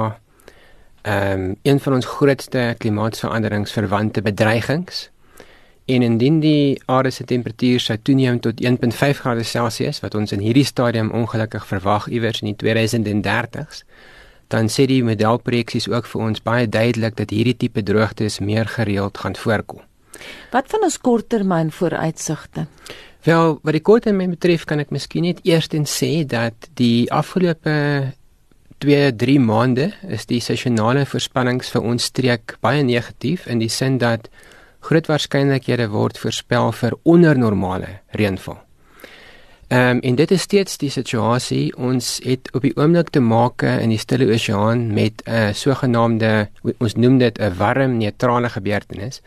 ehm 1.04 1.42
um, 1.42 1.58
een 1.68 1.82
van 1.84 1.98
ons 1.98 2.06
grootste 2.08 2.62
klimaatsveranderingsverwante 2.80 4.22
bedreigings. 4.24 5.10
En 5.86 6.02
indien 6.02 6.40
die 6.40 6.80
aarde 6.86 7.12
se 7.12 7.28
temperatuur 7.28 7.84
sou 7.84 7.98
toeneem 8.00 8.40
tot 8.40 8.64
1.5 8.64 9.20
grade 9.20 9.44
Celsius 9.44 10.00
wat 10.00 10.16
ons 10.16 10.32
in 10.32 10.40
hierdie 10.40 10.64
stadium 10.64 11.12
ongelukkig 11.12 11.68
verwag 11.68 12.08
iewers 12.08 12.40
in 12.40 12.54
die 12.54 12.60
2030s, 12.64 13.84
dan 14.48 14.72
sê 14.72 14.88
die 14.88 15.04
modelprojeksies 15.04 15.90
ook 15.92 16.08
vir 16.08 16.30
ons 16.30 16.48
baie 16.48 16.70
duidelik 16.70 17.20
dat 17.20 17.36
hierdie 17.36 17.58
tipe 17.58 17.84
droogtes 17.84 18.40
meer 18.40 18.72
gereeld 18.72 19.18
gaan 19.18 19.36
voorkom. 19.36 19.84
Wat 20.56 20.72
van 20.72 20.88
ons 20.88 20.98
korttermyn 20.98 21.76
vooruitsigte? 21.76 22.70
Wel, 23.24 23.54
wat 23.64 23.72
die 23.72 23.80
korttermyn 23.80 24.34
betref, 24.36 24.66
kan 24.68 24.82
ek 24.84 24.90
miskien 24.92 25.24
net 25.24 25.38
eerstens 25.48 25.94
sê 25.96 26.26
dat 26.28 26.66
die 26.76 27.08
afgelope 27.08 27.72
2-3 28.84 29.38
maande 29.40 29.86
is 30.12 30.26
die 30.28 30.42
seisonale 30.44 31.06
voorspellings 31.08 31.70
vir 31.72 31.86
ons 31.88 32.10
streek 32.12 32.58
baie 32.60 32.82
negatief 32.84 33.46
in 33.48 33.62
die 33.64 33.72
sin 33.72 33.96
dat 34.02 34.28
groot 34.84 35.08
waarskynlikhede 35.08 35.88
word 35.94 36.20
voorspel 36.20 36.74
vir 36.76 36.98
ondernormale 37.08 37.94
reënval. 38.20 38.58
Ehm 39.72 39.96
um, 39.96 40.02
en 40.04 40.20
dit 40.20 40.32
is 40.36 40.44
steeds 40.44 40.76
die 40.78 40.92
situasie. 40.92 41.72
Ons 41.80 42.20
het 42.26 42.52
op 42.52 42.68
die 42.68 42.74
oomblik 42.76 43.14
te 43.16 43.22
maak 43.24 43.64
in 43.64 43.94
die 43.94 44.02
Stille 44.02 44.28
Oseaan 44.36 44.92
met 44.94 45.24
'n 45.24 45.32
uh, 45.32 45.54
sogenaamde 45.54 46.50
ons 46.78 46.96
noem 46.96 47.18
dit 47.18 47.40
'n 47.40 47.56
warm 47.58 47.98
neutrale 47.98 48.50
gebeurtenis. 48.50 49.22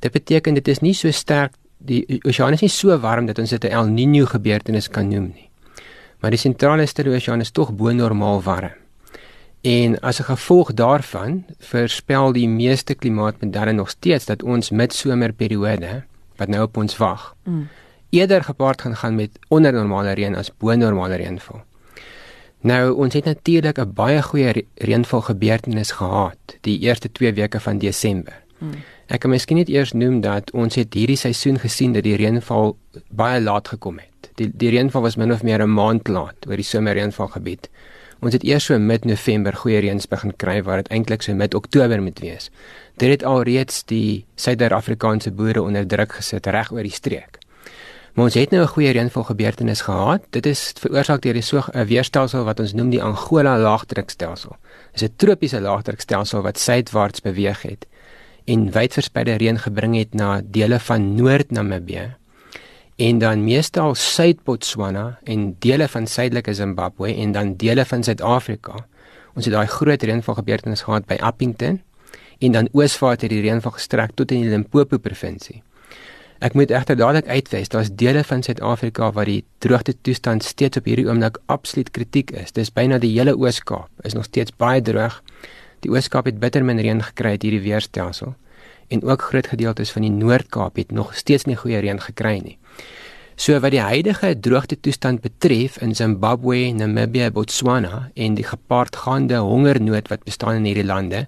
Dit 0.00 0.12
beteken 0.12 0.54
dit 0.54 0.68
is 0.68 0.80
nie 0.80 0.94
so 0.94 1.10
sterk 1.10 1.52
die 1.84 2.20
oseaan 2.24 2.52
is 2.52 2.60
nie 2.64 2.72
so 2.72 2.96
warm 3.00 3.26
dat 3.26 3.38
ons 3.38 3.50
dit 3.50 3.64
'n 3.64 3.72
El 3.72 3.86
Niño 3.86 4.24
gebeurtenis 4.26 4.88
kan 4.88 5.08
noem 5.08 5.32
nie. 5.34 5.50
Maar 6.20 6.30
die 6.30 6.38
sentrale 6.38 6.86
Stille 6.86 7.14
Oseaan 7.14 7.40
is 7.40 7.50
tog 7.50 7.72
bo 7.72 7.92
normaal 7.92 8.42
warm. 8.42 8.72
En 9.60 10.00
as 10.00 10.20
'n 10.20 10.24
gevolg 10.24 10.74
daarvan 10.74 11.44
voorspel 11.58 12.32
die 12.32 12.48
meeste 12.48 12.94
klimaatmodelle 12.94 13.72
nog 13.72 13.90
steeds 13.90 14.24
dat 14.24 14.42
ons 14.42 14.70
midsomerperiode 14.70 16.02
wat 16.36 16.48
nou 16.48 16.62
op 16.62 16.76
ons 16.76 16.96
wag, 16.96 17.36
mm. 17.42 17.68
eerder 18.10 18.44
gepaard 18.44 18.80
gaan 18.80 18.96
gaan 18.96 19.14
met 19.14 19.30
ondernormale 19.48 20.12
reën 20.12 20.36
as 20.36 20.50
bo-normale 20.58 21.14
reënval. 21.14 21.62
Nou 22.60 22.94
ons 22.94 23.14
het 23.14 23.24
natuurlik 23.24 23.78
'n 23.78 23.92
baie 23.92 24.22
goeie 24.22 24.66
reënval 24.74 25.20
gebeurtenis 25.20 25.90
gehad 25.90 26.38
die 26.60 26.78
eerste 26.78 27.12
2 27.12 27.32
weke 27.32 27.60
van 27.60 27.78
Desember. 27.78 28.42
Mm. 28.58 28.70
Ek 29.12 29.20
kan 29.20 29.34
miskien 29.34 29.58
net 29.60 29.68
eers 29.68 29.92
noem 29.92 30.22
dat 30.24 30.48
ons 30.56 30.78
het 30.80 30.94
hierdie 30.96 31.18
seisoen 31.20 31.58
gesien 31.60 31.92
dat 31.92 32.06
die 32.06 32.16
reënval 32.16 32.72
baie 33.12 33.40
laat 33.42 33.68
gekom 33.68 33.98
het. 34.00 34.30
Die 34.40 34.48
die 34.48 34.70
reënval 34.72 35.04
was 35.04 35.18
min 35.20 35.32
of 35.32 35.42
meer 35.42 35.60
'n 35.62 35.68
maand 35.68 36.08
laat 36.08 36.48
oor 36.48 36.56
die 36.56 36.64
somerreënval 36.64 37.28
gebied. 37.36 37.68
Ons 38.20 38.32
het 38.32 38.44
eers 38.44 38.64
so 38.64 38.78
mid-November 38.78 39.52
goeie 39.52 39.80
reëns 39.80 40.08
begin 40.08 40.32
kry 40.36 40.62
waar 40.62 40.76
dit 40.76 40.88
eintlik 40.88 41.22
so 41.22 41.34
mid-Oktober 41.34 42.02
moet 42.02 42.18
wees. 42.20 42.50
Dit 42.96 43.10
het 43.10 43.24
alreeds 43.24 43.84
die 43.84 44.24
Suid-Afrikaanse 44.36 45.30
boere 45.30 45.62
onder 45.62 45.86
druk 45.86 46.12
gesit 46.12 46.46
reg 46.46 46.72
oor 46.72 46.82
die 46.82 46.90
streek. 46.90 47.38
Maar 48.14 48.24
ons 48.24 48.34
het 48.34 48.50
nou 48.50 48.62
'n 48.62 48.68
goeie 48.68 48.90
reënval 48.90 49.24
gebeurtenis 49.24 49.80
gehad. 49.80 50.22
Dit 50.30 50.46
is 50.46 50.72
veroorsaak 50.78 51.20
deur 51.20 51.32
die 51.32 51.42
so 51.42 51.62
'n 51.74 51.84
weerstelsel 51.86 52.44
wat 52.44 52.60
ons 52.60 52.72
noem 52.72 52.90
die 52.90 53.02
Angola 53.02 53.58
laagdrukstelsel. 53.58 54.56
Dit 54.92 55.02
is 55.02 55.08
'n 55.08 55.14
tropiese 55.16 55.60
laagdrukstelsel 55.60 56.42
wat 56.42 56.58
suidwaarts 56.58 57.20
beweeg 57.20 57.62
het 57.62 57.86
en 58.44 58.66
wydverspreide 58.74 59.38
reën 59.40 59.58
gebring 59.58 59.96
het 59.96 60.14
na 60.14 60.40
dele 60.44 60.78
van 60.78 61.14
Noord-Namibië 61.16 62.10
en 62.96 63.18
dan 63.18 63.44
meestal 63.44 63.94
Suid-Botswana 63.94 65.18
en 65.24 65.56
dele 65.58 65.88
van 65.88 66.06
suidelike 66.06 66.54
Zimbabwe 66.54 67.14
en 67.14 67.32
dan 67.32 67.56
dele 67.56 67.84
van 67.84 68.02
Suid-Afrika. 68.02 68.84
Ons 69.34 69.48
het 69.48 69.54
daai 69.54 69.66
groot 69.66 70.02
reënval 70.02 70.34
gebeurtenis 70.38 70.84
gehad 70.86 71.06
by 71.10 71.18
Appington 71.18 71.80
en 72.38 72.52
dan 72.52 72.68
oosvaart 72.72 73.24
het 73.26 73.30
die 73.30 73.42
reënval 73.42 73.74
gestrek 73.74 74.14
tot 74.14 74.30
in 74.30 74.44
die 74.44 74.52
Limpopo 74.52 74.98
provinsie. 74.98 75.62
Ek 76.44 76.54
moet 76.54 76.70
egter 76.74 76.98
dadelik 76.98 77.26
uitwys, 77.30 77.70
daar's 77.72 77.90
dele 77.94 78.24
van 78.26 78.42
Suid-Afrika 78.42 79.10
waar 79.16 79.26
die 79.30 79.44
droogte 79.64 79.94
toestand 80.02 80.44
steeds 80.44 80.78
op 80.78 80.86
hierdie 80.90 81.06
oomblik 81.08 81.38
absoluut 81.46 81.90
kritiek 81.90 82.30
is. 82.36 82.52
Dis 82.52 82.72
byna 82.74 82.98
die 83.02 83.14
hele 83.14 83.34
Oos-Kaap 83.38 84.06
is 84.06 84.14
nog 84.14 84.28
steeds 84.28 84.54
baie 84.60 84.82
droog. 84.82 85.22
Die 85.84 85.92
Oos-Kaap 85.92 86.30
het 86.30 86.40
bitter 86.40 86.64
min 86.64 86.80
reën 86.80 87.02
gekry 87.04 87.34
uit 87.36 87.42
hierdie 87.44 87.64
weerstelsel 87.66 88.32
en 88.92 89.02
ook 89.04 89.22
groot 89.28 89.46
gedeeltes 89.48 89.92
van 89.92 90.04
die 90.06 90.12
Noord-Kaap 90.12 90.78
het 90.80 90.92
nog 90.92 91.12
steeds 91.16 91.44
nie 91.44 91.56
goeie 91.60 91.80
reën 91.84 92.00
gekry 92.00 92.38
nie. 92.40 92.56
So 93.36 93.58
wat 93.60 93.74
die 93.74 93.82
huidige 93.82 94.30
droogte 94.38 94.78
toestand 94.80 95.20
betref 95.24 95.76
in 95.82 95.94
Zimbabwe, 95.94 96.70
Namibië, 96.72 97.32
Botswana 97.34 98.08
en 98.14 98.36
die 98.38 98.46
gepaardgaande 98.46 99.42
hongernood 99.42 100.08
wat 100.08 100.24
bestaan 100.24 100.62
in 100.62 100.68
hierdie 100.70 100.86
lande, 100.86 101.26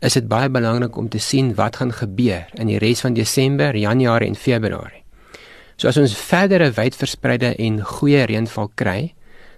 is 0.00 0.16
dit 0.16 0.28
baie 0.30 0.48
belangrik 0.48 0.96
om 0.96 1.08
te 1.10 1.18
sien 1.20 1.52
wat 1.58 1.76
gaan 1.80 1.92
gebeur 1.92 2.46
in 2.56 2.70
die 2.70 2.78
res 2.80 3.02
van 3.04 3.18
Desember, 3.18 3.76
Januarie 3.76 4.30
en 4.30 4.38
Februarie. 4.38 5.02
So 5.76 5.88
as 5.88 5.98
ons 6.00 6.14
verdere 6.16 6.70
wydverspreide 6.76 7.54
en 7.58 7.82
goeie 7.84 8.24
reënval 8.30 8.70
kry, 8.78 9.00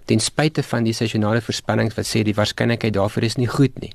ten 0.05 0.19
spyte 0.19 0.63
van 0.63 0.83
die 0.83 0.93
seisonale 0.93 1.41
voorspellings 1.41 1.95
wat 1.95 2.07
sê 2.07 2.23
die 2.23 2.35
waarskynlikheid 2.35 2.93
daarvoor 2.93 3.23
is 3.23 3.37
nie 3.37 3.47
goed 3.47 3.79
nie, 3.79 3.91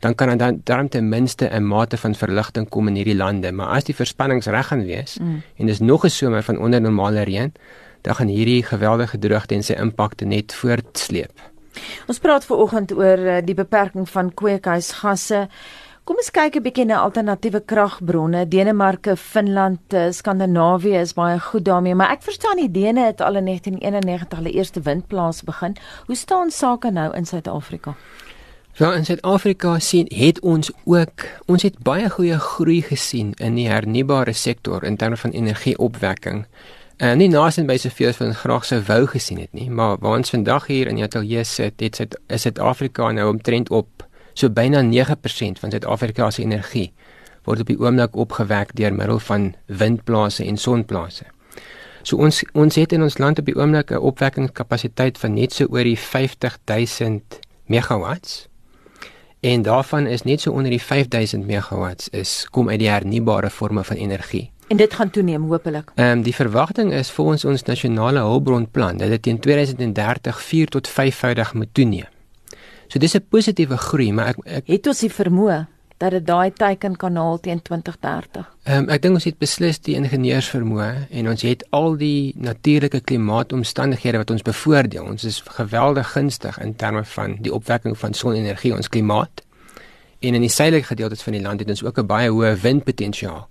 dan 0.00 0.14
kan 0.14 0.38
dan 0.38 0.60
dan 0.64 0.88
ten 0.88 1.08
minste 1.08 1.48
'n 1.48 1.64
mate 1.64 1.96
van 1.96 2.14
verligting 2.14 2.68
kom 2.68 2.88
in 2.88 2.94
hierdie 2.94 3.16
lande, 3.16 3.52
maar 3.52 3.76
as 3.76 3.84
die 3.84 3.94
voorspellings 3.94 4.46
reg 4.46 4.66
gaan 4.66 4.84
wees 4.84 5.18
mm. 5.18 5.42
en 5.56 5.66
dis 5.66 5.80
nog 5.80 6.04
'n 6.04 6.10
somer 6.10 6.42
van 6.42 6.58
ondernormale 6.58 7.22
reën, 7.22 7.52
dan 8.02 8.14
gaan 8.14 8.26
hierdie 8.26 8.62
geweldige 8.62 9.18
droogte 9.18 9.54
en 9.54 9.62
sy 9.62 9.72
impakte 9.72 10.24
net 10.24 10.54
voortsleep. 10.54 11.52
Ons 12.06 12.18
praat 12.18 12.44
ver 12.44 12.56
oggend 12.56 12.92
oor 12.92 13.18
eh, 13.18 13.40
die 13.44 13.56
beperking 13.56 14.08
van 14.08 14.34
kweekhuisgasse. 14.34 15.46
Kom 16.02 16.18
ons 16.18 16.32
kyk 16.34 16.56
'n 16.58 16.62
bietjie 16.62 16.84
na 16.84 16.96
alternatiewe 16.98 17.60
kragbronne. 17.62 18.48
Denemarke, 18.48 19.16
Finland, 19.16 19.80
eh, 19.92 20.10
Skandinawië 20.10 20.98
is 21.00 21.14
baie 21.14 21.38
goed 21.40 21.64
daarmee, 21.64 21.94
maar 21.94 22.10
ek 22.10 22.22
verstaan 22.22 22.56
die 22.56 22.70
Dene 22.70 23.04
het 23.04 23.20
al 23.20 23.36
in 23.36 23.44
1991 23.44 24.38
hulle 24.38 24.50
eerste 24.50 24.80
windplaas 24.80 25.42
begin. 25.42 25.76
Hoe 26.06 26.16
staan 26.16 26.50
sake 26.50 26.90
nou 26.90 27.14
in 27.14 27.24
Suid-Afrika? 27.24 27.94
Ja, 28.72 28.92
in 28.92 29.04
Suid-Afrika 29.04 29.78
sien 29.78 30.06
het 30.08 30.40
ons 30.40 30.70
ook 30.84 31.26
ons 31.46 31.62
het 31.62 31.78
baie 31.78 32.10
goeie 32.10 32.38
groei 32.38 32.82
gesien 32.82 33.32
in 33.34 33.54
die 33.54 33.68
hernubare 33.68 34.32
sektor 34.32 34.84
in 34.84 34.96
terme 34.96 35.16
van 35.16 35.30
energieopwekking. 35.30 36.46
En 36.96 37.18
nie 37.18 37.28
nasien 37.28 37.66
by 37.66 37.76
soveel 37.76 38.08
as 38.08 38.18
wat 38.18 38.28
ons 38.28 38.38
graag 38.38 38.64
sou 38.64 38.82
wou 38.86 39.06
gesien 39.06 39.38
het 39.38 39.52
nie, 39.52 39.70
maar 39.70 39.98
waar 39.98 40.16
ons 40.16 40.30
vandag 40.30 40.66
hier 40.66 40.86
in 40.86 40.96
die 40.96 41.04
ateljee 41.04 41.44
sit, 41.44 41.78
dit 41.78 42.16
is 42.26 42.42
Suid-Afrika 42.42 43.12
nou 43.12 43.28
omtrent 43.30 43.70
op 43.70 44.10
So 44.32 44.50
byna 44.50 44.82
9% 44.82 45.60
van 45.60 45.70
Suid-Afrika 45.70 46.30
se 46.30 46.42
energie 46.42 46.92
word 47.44 47.60
op 47.60 47.66
die 47.66 47.78
oomblik 47.78 48.16
opgewek 48.16 48.74
deur 48.78 48.94
middel 48.94 49.18
van 49.18 49.54
windplase 49.66 50.44
en 50.44 50.56
sonplase. 50.56 51.26
So 52.02 52.18
ons 52.18 52.42
ons 52.58 52.78
het 52.78 52.92
in 52.92 53.02
ons 53.02 53.18
land 53.18 53.38
op 53.38 53.46
die 53.46 53.56
oomblik 53.58 53.90
'n 53.90 53.98
opwekkingskapasiteit 53.98 55.18
van 55.18 55.34
net 55.34 55.52
so 55.52 55.66
oor 55.70 55.84
die 55.84 55.98
50000 55.98 57.38
megawatts. 57.66 58.48
En 59.40 59.62
daarvan 59.62 60.06
is 60.06 60.22
net 60.22 60.40
so 60.40 60.50
onder 60.50 60.70
die 60.70 60.82
5000 60.82 61.46
megawatts 61.46 62.08
is 62.08 62.46
kom 62.50 62.68
uit 62.68 62.78
die 62.78 62.88
hernubare 62.88 63.50
forme 63.50 63.84
van 63.84 63.96
energie. 63.96 64.50
En 64.68 64.76
dit 64.76 64.94
gaan 64.94 65.10
toeneem 65.10 65.42
hopelik. 65.42 65.90
Ehm 65.94 66.10
um, 66.10 66.22
die 66.22 66.34
verwagting 66.34 66.92
is 66.92 67.10
volgens 67.10 67.44
ons 67.44 67.62
nasionale 67.62 68.18
hulpbronplan 68.18 68.96
dat 68.96 69.08
dit 69.08 69.22
teen 69.22 69.40
2030 69.40 70.42
4 70.42 70.66
tot 70.66 70.88
5voudig 70.88 71.54
moet 71.54 71.68
toeneem. 71.72 72.11
So 72.92 72.98
dis 72.98 73.14
'n 73.14 73.24
positiewe 73.28 73.76
groei, 73.76 74.12
maar 74.12 74.26
ek, 74.26 74.36
ek 74.44 74.66
het 74.66 74.86
ons 74.86 74.98
die 75.00 75.12
vermoë 75.12 75.66
dat 75.96 76.10
dit 76.10 76.26
daai 76.26 76.52
teiken 76.52 76.96
kan 76.96 77.16
haal 77.16 77.38
teen 77.40 77.62
2030. 77.62 78.48
Ehm 78.62 78.78
um, 78.78 78.88
ek 78.88 79.02
dink 79.02 79.14
ons 79.14 79.24
het 79.24 79.38
beslis 79.38 79.78
die 79.80 79.94
ingenieurs 79.94 80.50
vermoë 80.52 81.08
en 81.10 81.28
ons 81.28 81.42
het 81.42 81.64
al 81.70 81.96
die 81.96 82.34
natuurlike 82.36 83.00
klimaatomstandighede 83.00 84.20
wat 84.20 84.30
ons 84.30 84.42
bevoordeel. 84.42 85.04
Ons 85.04 85.24
is 85.24 85.40
geweldig 85.40 86.12
gunstig 86.12 86.58
in 86.60 86.76
terme 86.76 87.04
van 87.04 87.38
die 87.40 87.54
opwekking 87.54 87.96
van 87.98 88.12
sonenergie 88.12 88.74
ons 88.74 88.88
klimaat. 88.88 89.42
En 90.20 90.34
in 90.34 90.44
die 90.44 90.52
suidelike 90.52 90.86
gedeeltes 90.86 91.22
van 91.22 91.32
die 91.32 91.42
land 91.42 91.60
het 91.60 91.68
ons 91.68 91.84
ook 91.84 91.98
'n 91.98 92.06
baie 92.06 92.28
hoë 92.30 92.60
windpotensiaal. 92.60 93.48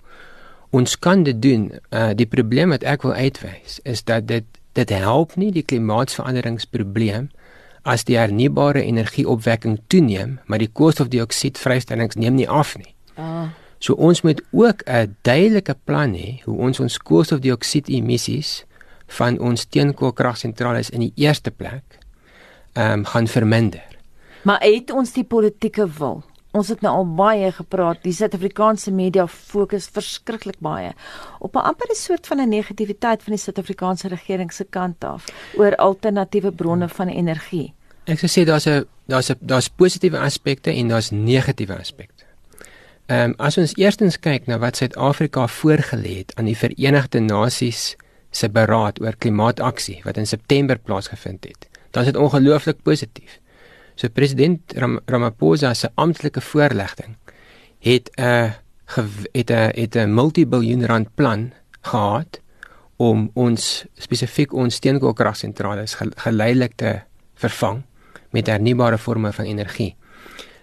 Ons 0.69 0.99
kan 0.99 1.23
dit 1.23 1.41
doen. 1.41 1.71
Uh, 1.89 2.09
die 2.15 2.25
probleem 2.25 2.69
wat 2.69 2.83
ek 2.83 3.01
wil 3.01 3.13
uitwys 3.13 3.79
is 3.83 4.03
dat 4.03 4.27
dit 4.27 4.43
dit 4.73 4.89
help 4.89 5.35
nie 5.35 5.51
die 5.51 5.63
klimaatsveranderingsprobleem 5.63 7.29
as 7.83 8.03
die 8.05 8.17
hernubare 8.17 8.83
energieopwekking 8.83 9.79
toeneem, 9.87 10.39
maar 10.45 10.61
die 10.61 10.69
koolstofdioksiedvrystellings 10.69 12.15
neem 12.15 12.35
nie 12.37 12.49
af 12.49 12.75
nie. 12.77 12.93
Ah. 13.15 13.49
So 13.81 13.93
ons 13.97 14.21
moet 14.21 14.41
ook 14.51 14.83
'n 14.85 15.15
duidelike 15.21 15.75
plan 15.83 16.13
hê 16.13 16.41
hoe 16.45 16.57
ons 16.57 16.79
ons 16.79 16.97
koolstofdioksiedemissies 16.97 18.65
van 19.07 19.39
ons 19.39 19.61
steenkoolkragsentrale 19.61 20.83
in 20.91 20.99
die 20.99 21.13
eerste 21.15 21.51
plek 21.51 21.83
ehm 22.73 22.99
um, 22.99 23.05
gaan 23.05 23.27
verminder. 23.27 23.83
Maar 24.41 24.61
het 24.61 24.91
ons 24.91 25.11
die 25.11 25.23
politieke 25.23 25.87
wil? 25.97 26.23
Ons 26.51 26.67
het 26.67 26.81
nou 26.83 26.91
al 26.99 27.05
baie 27.15 27.51
gepraat. 27.55 28.01
Die 28.03 28.13
Suid-Afrikaanse 28.13 28.91
media 28.91 29.23
fokus 29.27 29.87
verskriklik 29.95 30.59
baie 30.59 30.91
op 31.39 31.55
'n 31.55 31.63
amper 31.69 31.87
'n 31.89 31.95
soort 31.95 32.27
van 32.27 32.39
'n 32.39 32.49
negativiteit 32.49 33.23
van 33.23 33.33
die 33.33 33.41
Suid-Afrikaanse 33.41 34.07
regering 34.07 34.51
se 34.53 34.65
kant 34.69 35.03
af 35.03 35.25
oor 35.55 35.75
alternatiewe 35.75 36.51
bronne 36.51 36.89
van 36.89 37.07
energie. 37.07 37.73
Ek 38.05 38.19
sou 38.19 38.27
sê 38.27 38.45
daar's 38.45 38.67
'n 38.67 38.85
daar's 39.07 39.29
'n 39.29 39.37
daar's 39.39 39.69
positiewe 39.69 40.17
aspekte 40.19 40.71
en 40.71 40.87
daar's 40.87 41.11
negatiewe 41.11 41.79
aspekte. 41.79 42.23
Ehm 43.05 43.29
um, 43.29 43.33
as 43.37 43.57
ons 43.57 43.75
eerstens 43.75 44.19
kyk 44.19 44.45
na 44.47 44.57
wat 44.59 44.75
Suid-Afrika 44.75 45.47
voorgelê 45.47 46.17
het 46.17 46.35
aan 46.35 46.45
die 46.45 46.57
Verenigde 46.57 47.19
Nasies 47.19 47.95
se 48.29 48.49
beraad 48.49 49.01
oor 49.01 49.15
klimaataksie 49.17 50.01
wat 50.03 50.17
in 50.17 50.27
September 50.27 50.79
plaasgevind 50.79 51.43
het, 51.43 51.67
dan 51.91 52.03
is 52.03 52.11
dit 52.11 52.21
ongelooflik 52.21 52.81
positief. 52.83 53.39
So 54.01 54.09
president 54.09 54.73
Ram 54.73 54.97
Ramaphosa 55.05 55.75
se 55.77 55.91
amptelike 55.93 56.41
voorlegging 56.41 57.17
het 57.85 58.09
'n 58.17 58.53
het 59.31 59.49
'n 59.51 59.71
het 59.81 59.95
'n 59.95 60.13
multibiljoen 60.13 60.85
rand 60.85 61.15
plan 61.15 61.53
gehad 61.81 62.41
om 62.95 63.29
ons 63.33 63.85
spesifiek 63.93 64.53
ons 64.53 64.75
steenkoolkragsentrale 64.75 65.83
geleidelik 66.15 66.73
te 66.75 67.01
vervang 67.35 67.81
met 68.29 68.47
hernubare 68.47 68.97
forme 68.97 69.33
van 69.33 69.45
energie. 69.45 69.95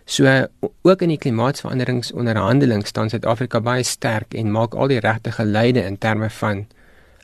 So 0.04 0.46
ook 0.82 1.02
in 1.02 1.08
die 1.08 1.18
klimaatsveranderingsonderhandeling 1.18 2.86
staan 2.86 3.08
Suid-Afrika 3.08 3.60
baie 3.60 3.82
sterk 3.82 4.34
en 4.34 4.50
maak 4.50 4.74
al 4.74 4.88
die 4.88 5.00
regte 5.00 5.32
geleide 5.32 5.84
in 5.84 5.98
terme 5.98 6.30
van 6.30 6.66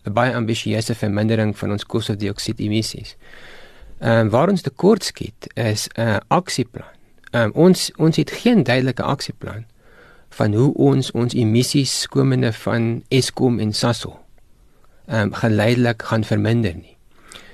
'n 0.05 0.12
baie 0.12 0.35
ambisieuse 0.35 0.94
vermindering 0.94 1.59
van 1.59 1.70
ons 1.70 1.87
koolstofdioksied 1.87 2.61
emissies. 2.61 3.16
Ehm 3.98 4.18
um, 4.18 4.28
waar 4.28 4.48
ons 4.48 4.62
tekort 4.62 5.04
skiet 5.04 5.46
is 5.54 5.88
'n 5.88 6.00
uh, 6.00 6.16
aksieplan. 6.28 6.94
Ehm 7.30 7.42
um, 7.42 7.52
ons 7.52 7.90
ons 7.96 8.16
het 8.16 8.30
geen 8.30 8.62
duidelike 8.62 9.02
aksieplan 9.02 9.64
van 10.28 10.54
hoe 10.54 10.74
ons 10.74 11.11
ons 11.11 11.35
emissies 11.35 12.07
komende 12.07 12.52
van 12.52 13.02
Eskom 13.09 13.59
en 13.59 13.72
Sasol 13.72 14.18
ehm 15.07 15.20
um, 15.20 15.33
geleidelik 15.33 16.02
gaan 16.02 16.24
verminder 16.24 16.74
nie. 16.74 16.96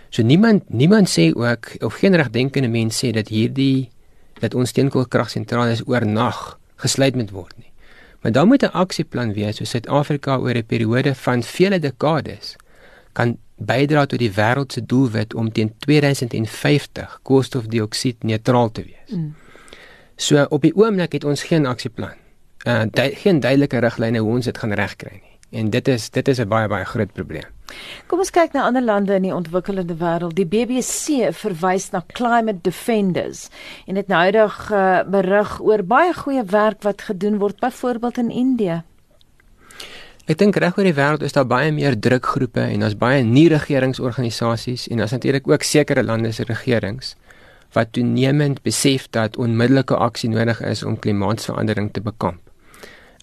So 0.09 0.22
niemand 0.22 0.68
niemand 0.68 1.11
sê 1.11 1.31
ook 1.35 1.68
of 1.79 1.94
geen 1.94 2.16
regdenkende 2.16 2.68
mens 2.68 3.05
sê 3.05 3.11
dat 3.11 3.29
hierdie 3.29 3.90
dat 4.40 4.55
ons 4.55 4.68
steenkoolkragsentrale 4.68 5.76
oornag 5.87 6.59
gesluit 6.76 7.14
moet 7.14 7.31
word 7.31 7.55
nie. 7.57 7.72
Maar 8.20 8.33
dan 8.33 8.48
moet 8.48 8.62
'n 8.62 8.72
aksieplan 8.72 9.33
wees 9.33 9.57
so 9.57 9.64
Suid-Afrika 9.64 10.37
oor 10.38 10.55
'n 10.55 10.66
periode 10.66 11.14
van 11.14 11.42
vele 11.42 11.79
dekades 11.79 12.57
kan 13.12 13.38
bydra 13.61 14.07
tot 14.09 14.18
die 14.18 14.33
wêreld 14.33 14.73
se 14.73 14.83
doelwit 14.87 15.35
om 15.35 15.53
teen 15.53 15.73
2050 15.85 17.20
koolstofdioksied 17.23 18.25
neutraal 18.25 18.73
te 18.73 18.85
wees. 18.88 19.14
Mm. 19.14 19.35
So 20.16 20.46
op 20.49 20.64
die 20.64 20.75
oomblik 20.77 21.12
het 21.16 21.25
ons 21.25 21.44
geen 21.49 21.66
aksieplan. 21.66 22.16
Uh 22.68 22.85
geen 22.94 23.40
duidelike 23.40 23.79
riglyne 23.81 24.20
hoe 24.20 24.37
ons 24.37 24.44
dit 24.44 24.59
gaan 24.59 24.73
regkry 24.73 25.20
nie. 25.20 25.37
En 25.61 25.70
dit 25.70 25.88
is 25.88 26.11
dit 26.11 26.29
is 26.29 26.38
'n 26.40 26.49
baie 26.49 26.68
baie 26.68 26.85
groot 26.85 27.12
probleem. 27.12 27.49
Kom 28.07 28.18
ons 28.18 28.31
kyk 28.31 28.53
na 28.53 28.64
ander 28.66 28.83
lande 28.83 29.14
in 29.14 29.23
die 29.23 29.35
ontwikkelende 29.35 29.94
wêreld. 29.94 30.35
Die 30.35 30.46
BBC 30.46 31.31
verwys 31.35 31.90
na 31.90 32.03
Climate 32.07 32.59
Defenders 32.62 33.49
en 33.87 33.94
dit 33.94 34.07
noudig 34.07 34.70
uh, 34.73 35.03
berig 35.07 35.61
oor 35.61 35.83
baie 35.83 36.14
goeie 36.14 36.44
werk 36.44 36.83
wat 36.83 37.03
gedoen 37.03 37.38
word 37.38 37.61
byvoorbeeld 37.61 38.18
in 38.18 38.31
Indië. 38.31 38.83
Ek 40.31 40.38
dink 40.38 40.55
reg 40.62 40.77
oor 40.79 40.87
die 40.87 40.95
wêreld 40.95 41.25
is 41.27 41.33
daar 41.35 41.47
baie 41.51 41.73
meer 41.75 41.97
drukgroepe 41.99 42.62
en 42.62 42.85
daar's 42.85 42.95
baie 42.95 43.25
nie-regeringsorganisasies 43.27 44.85
en 44.87 45.01
daar's 45.03 45.14
natuurlik 45.16 45.49
ook 45.51 45.64
sekere 45.66 46.05
lande 46.07 46.31
se 46.31 46.45
regerings 46.47 47.16
wat 47.75 47.90
toenemend 47.97 48.61
besef 48.62 49.09
dat 49.11 49.38
onmiddellike 49.43 49.97
aksie 49.99 50.31
nodig 50.31 50.61
is 50.62 50.85
om 50.87 50.99
klimaatsverandering 51.03 51.90
te 51.90 52.03
bekamp. 52.07 52.38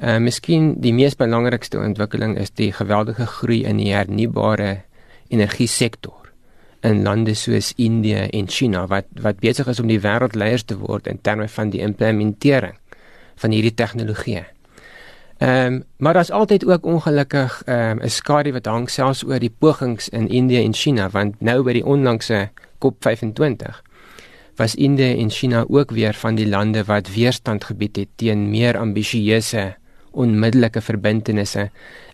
Uh 0.04 0.18
miskien 0.20 0.74
die 0.84 0.92
mees 0.92 1.16
belangrikste 1.16 1.80
ontwikkeling 1.80 2.36
is 2.44 2.52
die 2.60 2.74
geweldige 2.76 3.30
groei 3.38 3.62
in 3.64 3.80
die 3.80 3.94
hernubare 3.94 4.82
energie 5.32 5.70
sektor 5.72 6.28
in 6.84 7.06
lande 7.08 7.38
soos 7.40 7.72
Indië 7.78 8.28
en 8.36 8.52
China 8.52 8.84
wat 8.92 9.08
wat 9.24 9.40
besig 9.40 9.72
is 9.72 9.80
om 9.80 9.88
die 9.88 10.02
wêreldleiers 10.04 10.68
te 10.68 10.76
word 10.84 11.08
in 11.08 11.24
terme 11.24 11.48
van 11.48 11.72
die 11.72 11.86
implementering 11.88 12.76
van 13.40 13.56
hierdie 13.56 13.76
tegnologie. 13.80 14.44
Ehm 15.38 15.74
um, 15.74 15.84
maar 15.98 16.14
daar's 16.14 16.32
altyd 16.32 16.66
ook 16.66 16.86
ongelukkig 16.86 17.62
ehm 17.66 17.90
um, 17.90 18.04
'n 18.04 18.10
skadu 18.10 18.52
wat 18.52 18.66
hang 18.66 18.90
selfs 18.90 19.24
oor 19.24 19.40
die 19.40 19.54
pogings 19.60 20.10
in 20.10 20.28
Indië 20.28 20.64
en 20.64 20.74
China 20.74 21.10
want 21.10 21.42
nou 21.42 21.64
by 21.64 21.74
die 21.74 21.86
onlangse 21.86 22.50
COP25 22.86 23.82
was 24.56 24.76
Indië 24.76 25.20
en 25.20 25.30
China 25.30 25.66
ook 25.68 25.92
weer 25.92 26.14
van 26.14 26.36
die 26.36 26.48
lande 26.48 26.84
wat 26.84 27.14
weerstand 27.14 27.64
gebied 27.64 27.96
het 27.96 28.08
teen 28.16 28.50
meer 28.50 28.78
ambisieuse 28.78 29.76
onmiddellike 30.18 30.82
verbintenisse 30.82 31.68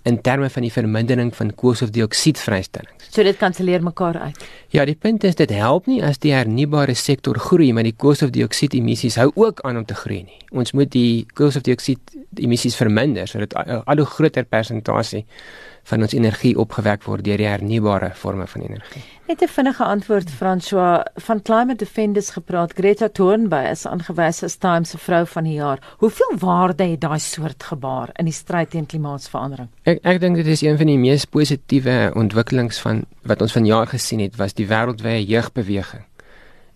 in 0.03 0.19
terme 0.21 0.49
van 0.51 0.65
die 0.65 0.71
vermindering 0.71 1.31
van 1.35 1.53
koolstofdioksiedvrystellings. 1.55 3.07
So 3.09 3.23
dit 3.23 3.37
kanselleer 3.39 3.83
mekaar 3.83 4.19
uit. 4.19 4.45
Ja, 4.75 4.85
die 4.85 4.97
punt 4.99 5.23
is 5.23 5.37
dit 5.39 5.51
help 5.55 5.87
nie 5.87 6.01
as 6.03 6.19
die 6.23 6.33
hernubare 6.35 6.95
sektor 6.99 7.39
groei, 7.39 7.71
maar 7.73 7.87
die 7.87 7.95
koolstofdioksied 7.95 8.75
emissies 8.79 9.19
hou 9.21 9.29
ook 9.35 9.63
aan 9.63 9.79
om 9.79 9.85
te 9.87 9.95
groei 9.95 10.23
nie. 10.25 10.39
Ons 10.51 10.75
moet 10.75 10.91
die 10.91 11.25
koolstofdioksied 11.37 12.17
emissies 12.43 12.75
verminder 12.75 13.29
sodat 13.29 13.55
al 13.55 14.03
hoe 14.03 14.09
groter 14.17 14.43
persentasie 14.49 15.23
van 15.83 16.01
ons 16.01 16.13
energie 16.15 16.53
opgewek 16.59 17.03
word 17.03 17.25
deur 17.25 17.41
die 17.41 17.47
hernubare 17.47 18.11
forme 18.15 18.47
van 18.47 18.61
energie. 18.61 19.03
Net 19.27 19.41
'n 19.41 19.47
vinnige 19.47 19.83
antwoord 19.83 20.29
François 20.29 21.03
van 21.15 21.41
Climate 21.41 21.75
Defenders 21.75 22.29
gepraat. 22.29 22.73
Greta 22.73 23.09
Thunberg 23.09 23.69
is 23.71 23.85
aangewys 23.85 24.43
as 24.43 24.55
Time 24.55 24.85
se 24.85 24.97
vrou 24.97 25.25
van 25.27 25.43
die 25.43 25.53
jaar. 25.53 25.79
Hoeveel 25.97 26.33
waarde 26.37 26.83
het 26.83 27.01
daai 27.01 27.19
soort 27.19 27.63
gebaar 27.63 28.09
in 28.13 28.25
die 28.25 28.33
stryd 28.33 28.69
teen 28.69 28.85
klimaatsverandering? 28.85 29.67
Ek 29.83 29.99
ek 30.03 30.19
dink 30.19 30.35
dit 30.35 30.47
is 30.47 30.61
een 30.61 30.77
van 30.77 30.87
die 30.87 30.97
mees 30.97 31.25
positiewe 31.25 32.11
ontwikkelings 32.15 32.79
van 32.79 33.05
wat 33.23 33.41
ons 33.41 33.51
vanjaar 33.51 33.87
gesien 33.87 34.19
het 34.19 34.35
was 34.35 34.53
die 34.53 34.67
wêreldwye 34.67 35.25
jeugbeweging 35.25 36.03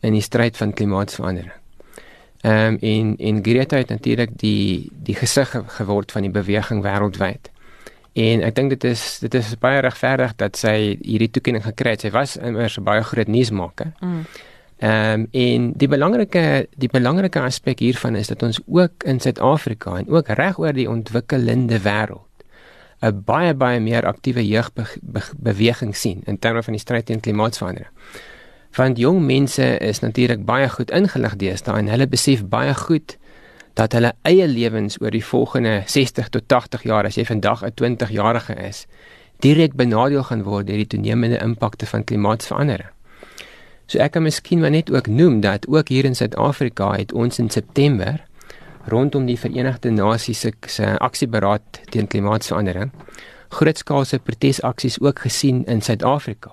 in 0.01 0.13
die 0.13 0.21
stryd 0.21 0.57
van 0.57 0.73
klimaatsverandering. 0.73 1.53
Ehm 2.41 2.73
um, 2.73 2.77
en 2.81 3.15
en 3.17 3.43
Greta 3.43 3.77
het 3.77 3.89
natuurlik 3.89 4.29
die 4.39 4.91
die 4.91 5.15
gesig 5.15 5.55
geword 5.67 6.11
van 6.11 6.21
die 6.21 6.31
beweging 6.31 6.83
wêreldwyd. 6.83 7.51
En 8.17 8.41
ek 8.41 8.55
dink 8.57 8.73
dit 8.73 8.85
is 8.89 9.01
dit 9.21 9.33
is 9.37 9.53
baie 9.61 9.81
regverdig 9.85 10.35
dat 10.41 10.57
sy 10.57 10.97
hierdie 11.05 11.29
toekenning 11.29 11.65
gekry 11.65 11.93
het. 11.93 12.05
Sy 12.05 12.11
was 12.15 12.37
immers 12.37 12.77
'n 12.77 12.83
baie 12.83 13.03
groot 13.03 13.27
nuusmaker. 13.27 13.93
Mm. 14.01 14.23
Ehm 14.77 15.13
um, 15.13 15.27
en 15.31 15.71
die 15.73 15.87
belangrike 15.87 16.67
die 16.77 16.89
belangrike 16.89 17.41
aspek 17.41 17.79
hiervan 17.79 18.15
is 18.15 18.27
dat 18.27 18.43
ons 18.43 18.59
ook 18.65 19.03
in 19.05 19.19
Suid-Afrika 19.19 19.97
en 19.97 20.09
ook 20.09 20.27
reg 20.27 20.57
oor 20.59 20.73
die 20.73 20.89
ontwikkelende 20.89 21.79
wêreld 21.81 22.25
'n 23.01 23.23
baie 23.25 23.53
baie 23.53 23.79
meer 23.79 24.05
aktiewe 24.05 24.47
jeugbeweging 24.47 25.95
sien 25.95 26.21
in 26.25 26.39
terme 26.39 26.63
van 26.63 26.73
die 26.73 26.81
stryd 26.81 27.05
teen 27.05 27.19
klimaatsverandering. 27.19 27.93
Want 28.75 28.97
jong 28.97 29.25
mense 29.25 29.77
is 29.77 29.99
natuurlik 29.99 30.45
baie 30.45 30.69
goed 30.69 30.91
ingelig 30.91 31.35
deesdae 31.35 31.77
en 31.77 31.87
hulle 31.87 32.07
besef 32.07 32.45
baie 32.45 32.73
goed 32.73 33.17
dat 33.77 33.93
hulle 33.93 34.13
eie 34.25 34.47
lewens 34.49 34.97
oor 35.01 35.13
die 35.13 35.25
volgende 35.25 35.83
60 35.85 36.29
tot 36.33 36.47
80 36.49 36.83
jaar 36.89 37.05
as 37.05 37.17
jy 37.17 37.25
vandag 37.25 37.63
'n 37.63 37.73
20-jarige 37.81 38.55
is, 38.67 38.85
direk 39.39 39.73
benadeel 39.77 40.23
gaan 40.23 40.43
word 40.43 40.67
deur 40.67 40.81
die 40.81 40.87
toenemende 40.87 41.37
impakte 41.37 41.85
van 41.85 42.03
klimaatsverandering. 42.03 42.89
So 43.85 43.99
ek 43.99 44.11
kan 44.11 44.23
miskien 44.23 44.59
maar 44.59 44.73
net 44.73 44.91
ook 44.91 45.07
noem 45.07 45.39
dat 45.41 45.67
ook 45.67 45.87
hier 45.87 46.05
in 46.05 46.15
Suid-Afrika 46.15 46.91
het 46.97 47.13
ons 47.13 47.39
in 47.39 47.49
September 47.49 48.25
rondom 48.85 49.25
die 49.25 49.39
Verenigde 49.39 49.91
Nasies 49.91 50.45
se 50.65 50.97
aksieberaad 50.99 51.61
teen 51.89 52.07
klimaatsverandering 52.07 52.91
grootskaalse 53.49 54.19
protesaksies 54.19 54.99
ook 54.99 55.19
gesien 55.19 55.65
in 55.65 55.81
Suid-Afrika. 55.81 56.51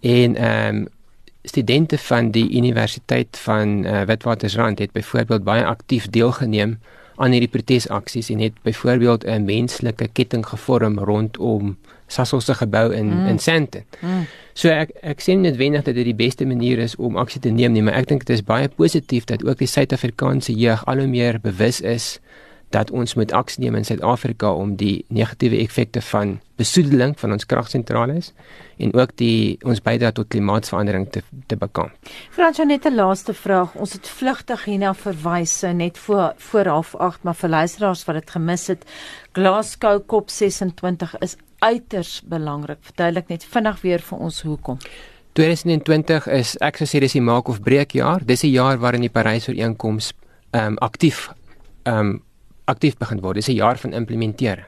En 0.00 0.36
ehm 0.36 0.76
um, 0.76 0.86
studente 1.44 1.98
van 1.98 2.30
die 2.30 2.56
universiteit 2.56 3.38
van 3.44 3.84
uh, 3.84 4.02
Witwatersrand 4.02 4.78
het 4.78 4.92
byvoorbeeld 4.92 5.44
baie 5.44 5.64
aktief 5.64 6.08
deelgeneem 6.10 6.78
aan 7.16 7.30
hierdie 7.30 7.50
protesaksies 7.50 8.30
en 8.34 8.40
het 8.42 8.56
byvoorbeeld 8.62 9.24
'n 9.24 9.44
menslike 9.44 10.08
ketting 10.12 10.46
gevorm 10.46 10.98
rondom 10.98 11.76
Sasol 12.06 12.40
se 12.40 12.54
gebou 12.54 12.94
in 12.94 13.06
mm. 13.06 13.26
in 13.26 13.38
Sandton. 13.38 13.84
Mm. 14.00 14.26
So 14.52 14.68
ek 14.68 14.90
ek 15.02 15.20
sien 15.20 15.40
net 15.40 15.56
wenig 15.56 15.82
dat 15.82 15.94
dit 15.94 16.04
die 16.04 16.14
beste 16.14 16.46
manier 16.46 16.78
is 16.78 16.96
om 16.96 17.16
aksie 17.16 17.40
te 17.40 17.48
neem 17.48 17.72
nie, 17.72 17.82
maar 17.82 17.94
ek 17.94 18.08
dink 18.08 18.26
dit 18.26 18.36
is 18.36 18.44
baie 18.44 18.68
positief 18.68 19.24
dat 19.24 19.44
ook 19.44 19.58
die 19.58 19.66
Suid-Afrikaanse 19.70 20.52
jeug 20.52 20.84
al 20.86 21.02
hoe 21.02 21.06
meer 21.06 21.40
bewus 21.40 21.80
is 21.80 22.20
dat 22.74 22.90
ons 22.90 23.14
moet 23.14 23.32
aksie 23.32 23.62
neem 23.62 23.78
in 23.78 23.86
Suid-Afrika 23.86 24.50
om 24.52 24.74
die 24.80 25.04
negatiewe 25.14 25.60
effekte 25.62 26.02
van 26.02 26.38
besoedeling 26.58 27.14
van 27.18 27.34
ons 27.34 27.46
kragsentrale 27.46 28.20
en 28.82 28.92
ook 28.94 29.14
die 29.18 29.58
ons 29.66 29.82
bydra 29.82 30.10
tot 30.14 30.28
klimaatsverandering 30.30 31.06
te 31.14 31.22
te 31.50 31.56
bekamp. 31.58 31.94
Frans 32.34 32.58
net 32.58 32.86
'n 32.86 32.94
laaste 32.94 33.34
vraag. 33.34 33.74
Ons 33.74 33.92
het 33.92 34.08
vlugtig 34.08 34.64
hierna 34.64 34.94
verwys 34.94 35.62
net 35.74 35.98
voor 35.98 36.34
voor 36.36 36.66
half 36.66 36.94
8, 36.94 37.22
maar 37.22 37.34
vir 37.34 37.50
luisteraars 37.50 38.04
wat 38.04 38.14
dit 38.14 38.30
gemis 38.30 38.66
het, 38.66 38.84
Glasgow 39.32 40.02
COP26 40.02 41.18
is 41.18 41.36
uiters 41.58 42.22
belangrik. 42.24 42.78
Verduidelik 42.80 43.28
net 43.28 43.44
vinnig 43.44 43.80
weer 43.80 44.00
vir 44.00 44.18
ons 44.18 44.42
hoekom. 44.42 44.78
2020 45.32 46.26
is 46.26 46.56
ek 46.62 46.76
sou 46.76 46.86
sê 46.86 47.00
dis 47.00 47.12
die 47.12 47.22
maak 47.22 47.48
of 47.48 47.60
breek 47.60 47.92
jaar. 47.92 48.20
Dis 48.24 48.42
'n 48.44 48.50
jaar 48.50 48.78
waarin 48.78 49.00
die 49.00 49.10
Parys-ooreenkoms 49.10 50.12
ehm 50.50 50.66
um, 50.66 50.78
aktief 50.78 51.32
ehm 51.82 51.98
um, 51.98 52.22
aktief 52.64 52.96
begin 52.98 53.20
word. 53.20 53.36
Dis 53.36 53.48
'n 53.48 53.54
jaar 53.54 53.78
van 53.78 53.92
implementering. 53.92 54.66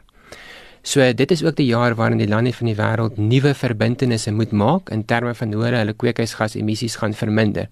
So 0.86 1.02
dit 1.02 1.30
is 1.34 1.42
ook 1.42 1.56
die 1.58 1.66
jaar 1.66 1.96
waarin 1.98 2.20
die 2.20 2.28
lande 2.30 2.52
van 2.54 2.68
die 2.70 2.76
wêreld 2.78 3.16
nuwe 3.18 3.54
verbintenisse 3.58 4.30
moet 4.30 4.52
maak 4.54 4.92
in 4.94 5.02
terme 5.04 5.32
van 5.34 5.52
hoe 5.52 5.64
hulle 5.64 5.94
kweekhuisgasemissies 5.98 6.94
gaan 7.00 7.14
verminder. 7.14 7.66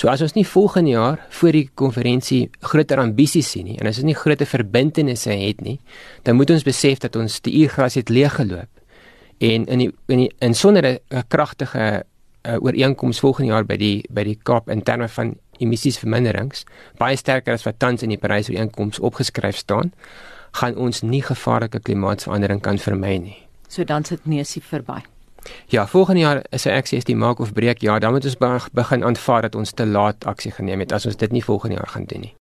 So 0.00 0.08
as 0.08 0.22
ons 0.24 0.32
nie 0.32 0.46
volgende 0.46 0.90
jaar 0.90 1.20
voor 1.28 1.52
die 1.52 1.68
konferensie 1.74 2.48
groter 2.60 3.02
ambisies 3.02 3.50
sien 3.50 3.68
nie 3.68 3.76
en 3.76 3.90
as 3.90 4.00
ons 4.00 4.08
nie 4.08 4.16
groter 4.16 4.48
verbintenisse 4.48 5.36
het 5.36 5.60
nie, 5.60 5.76
dan 6.24 6.40
moet 6.40 6.50
ons 6.50 6.64
besef 6.64 7.04
dat 7.04 7.16
ons 7.20 7.40
die 7.44 7.58
uurgras 7.60 7.98
het 8.00 8.08
leeggeloop. 8.08 8.72
En 9.36 9.68
in 9.68 9.78
die 9.84 9.92
in 10.08 10.24
die 10.24 10.32
in 10.40 10.54
sonder 10.54 10.88
'n 10.96 11.24
kragtige 11.28 12.06
uh, 12.46 12.56
ooreenkoms 12.56 13.20
volgende 13.20 13.52
jaar 13.52 13.66
by 13.66 13.76
die 13.76 14.04
by 14.08 14.24
die 14.24 14.38
Kaap 14.42 14.70
in 14.70 14.82
terme 14.82 15.08
van 15.08 15.36
emissiesverminderings 15.58 16.64
baie 16.98 17.16
sterker 17.16 17.54
as 17.54 17.66
wat 17.66 17.78
tans 17.78 18.02
in 18.02 18.14
die 18.14 18.20
Parys 18.20 18.50
ooreenkoms 18.50 18.98
opgeskryf 18.98 19.56
staan, 19.56 19.92
gaan 20.60 20.76
ons 20.76 21.02
nie 21.02 21.22
gevaarlike 21.22 21.80
klimaatsverandering 21.80 22.62
kan 22.62 22.78
vermy 22.78 23.18
nie. 23.18 23.36
So 23.68 23.84
dan 23.84 24.04
sit 24.04 24.26
neusie 24.26 24.62
verby. 24.62 25.02
Ja, 25.66 25.86
volgende 25.86 26.20
jaar 26.20 26.44
is 26.50 26.66
'n 26.66 26.76
aksie 26.76 26.98
is 26.98 27.04
die 27.04 27.16
maak 27.16 27.38
of 27.38 27.52
breek. 27.52 27.80
Ja, 27.80 27.98
dan 27.98 28.12
moet 28.12 28.24
ons 28.24 28.36
begin 28.72 29.04
aanvaar 29.04 29.42
dat 29.42 29.54
ons 29.54 29.72
te 29.72 29.86
laat 29.86 30.24
aksie 30.24 30.50
geneem 30.50 30.80
het 30.80 30.92
as 30.92 31.06
ons 31.06 31.16
dit 31.16 31.32
nie 31.32 31.44
volgende 31.44 31.76
jaar 31.76 31.88
gaan 31.88 32.04
doen 32.04 32.20
nie. 32.20 32.36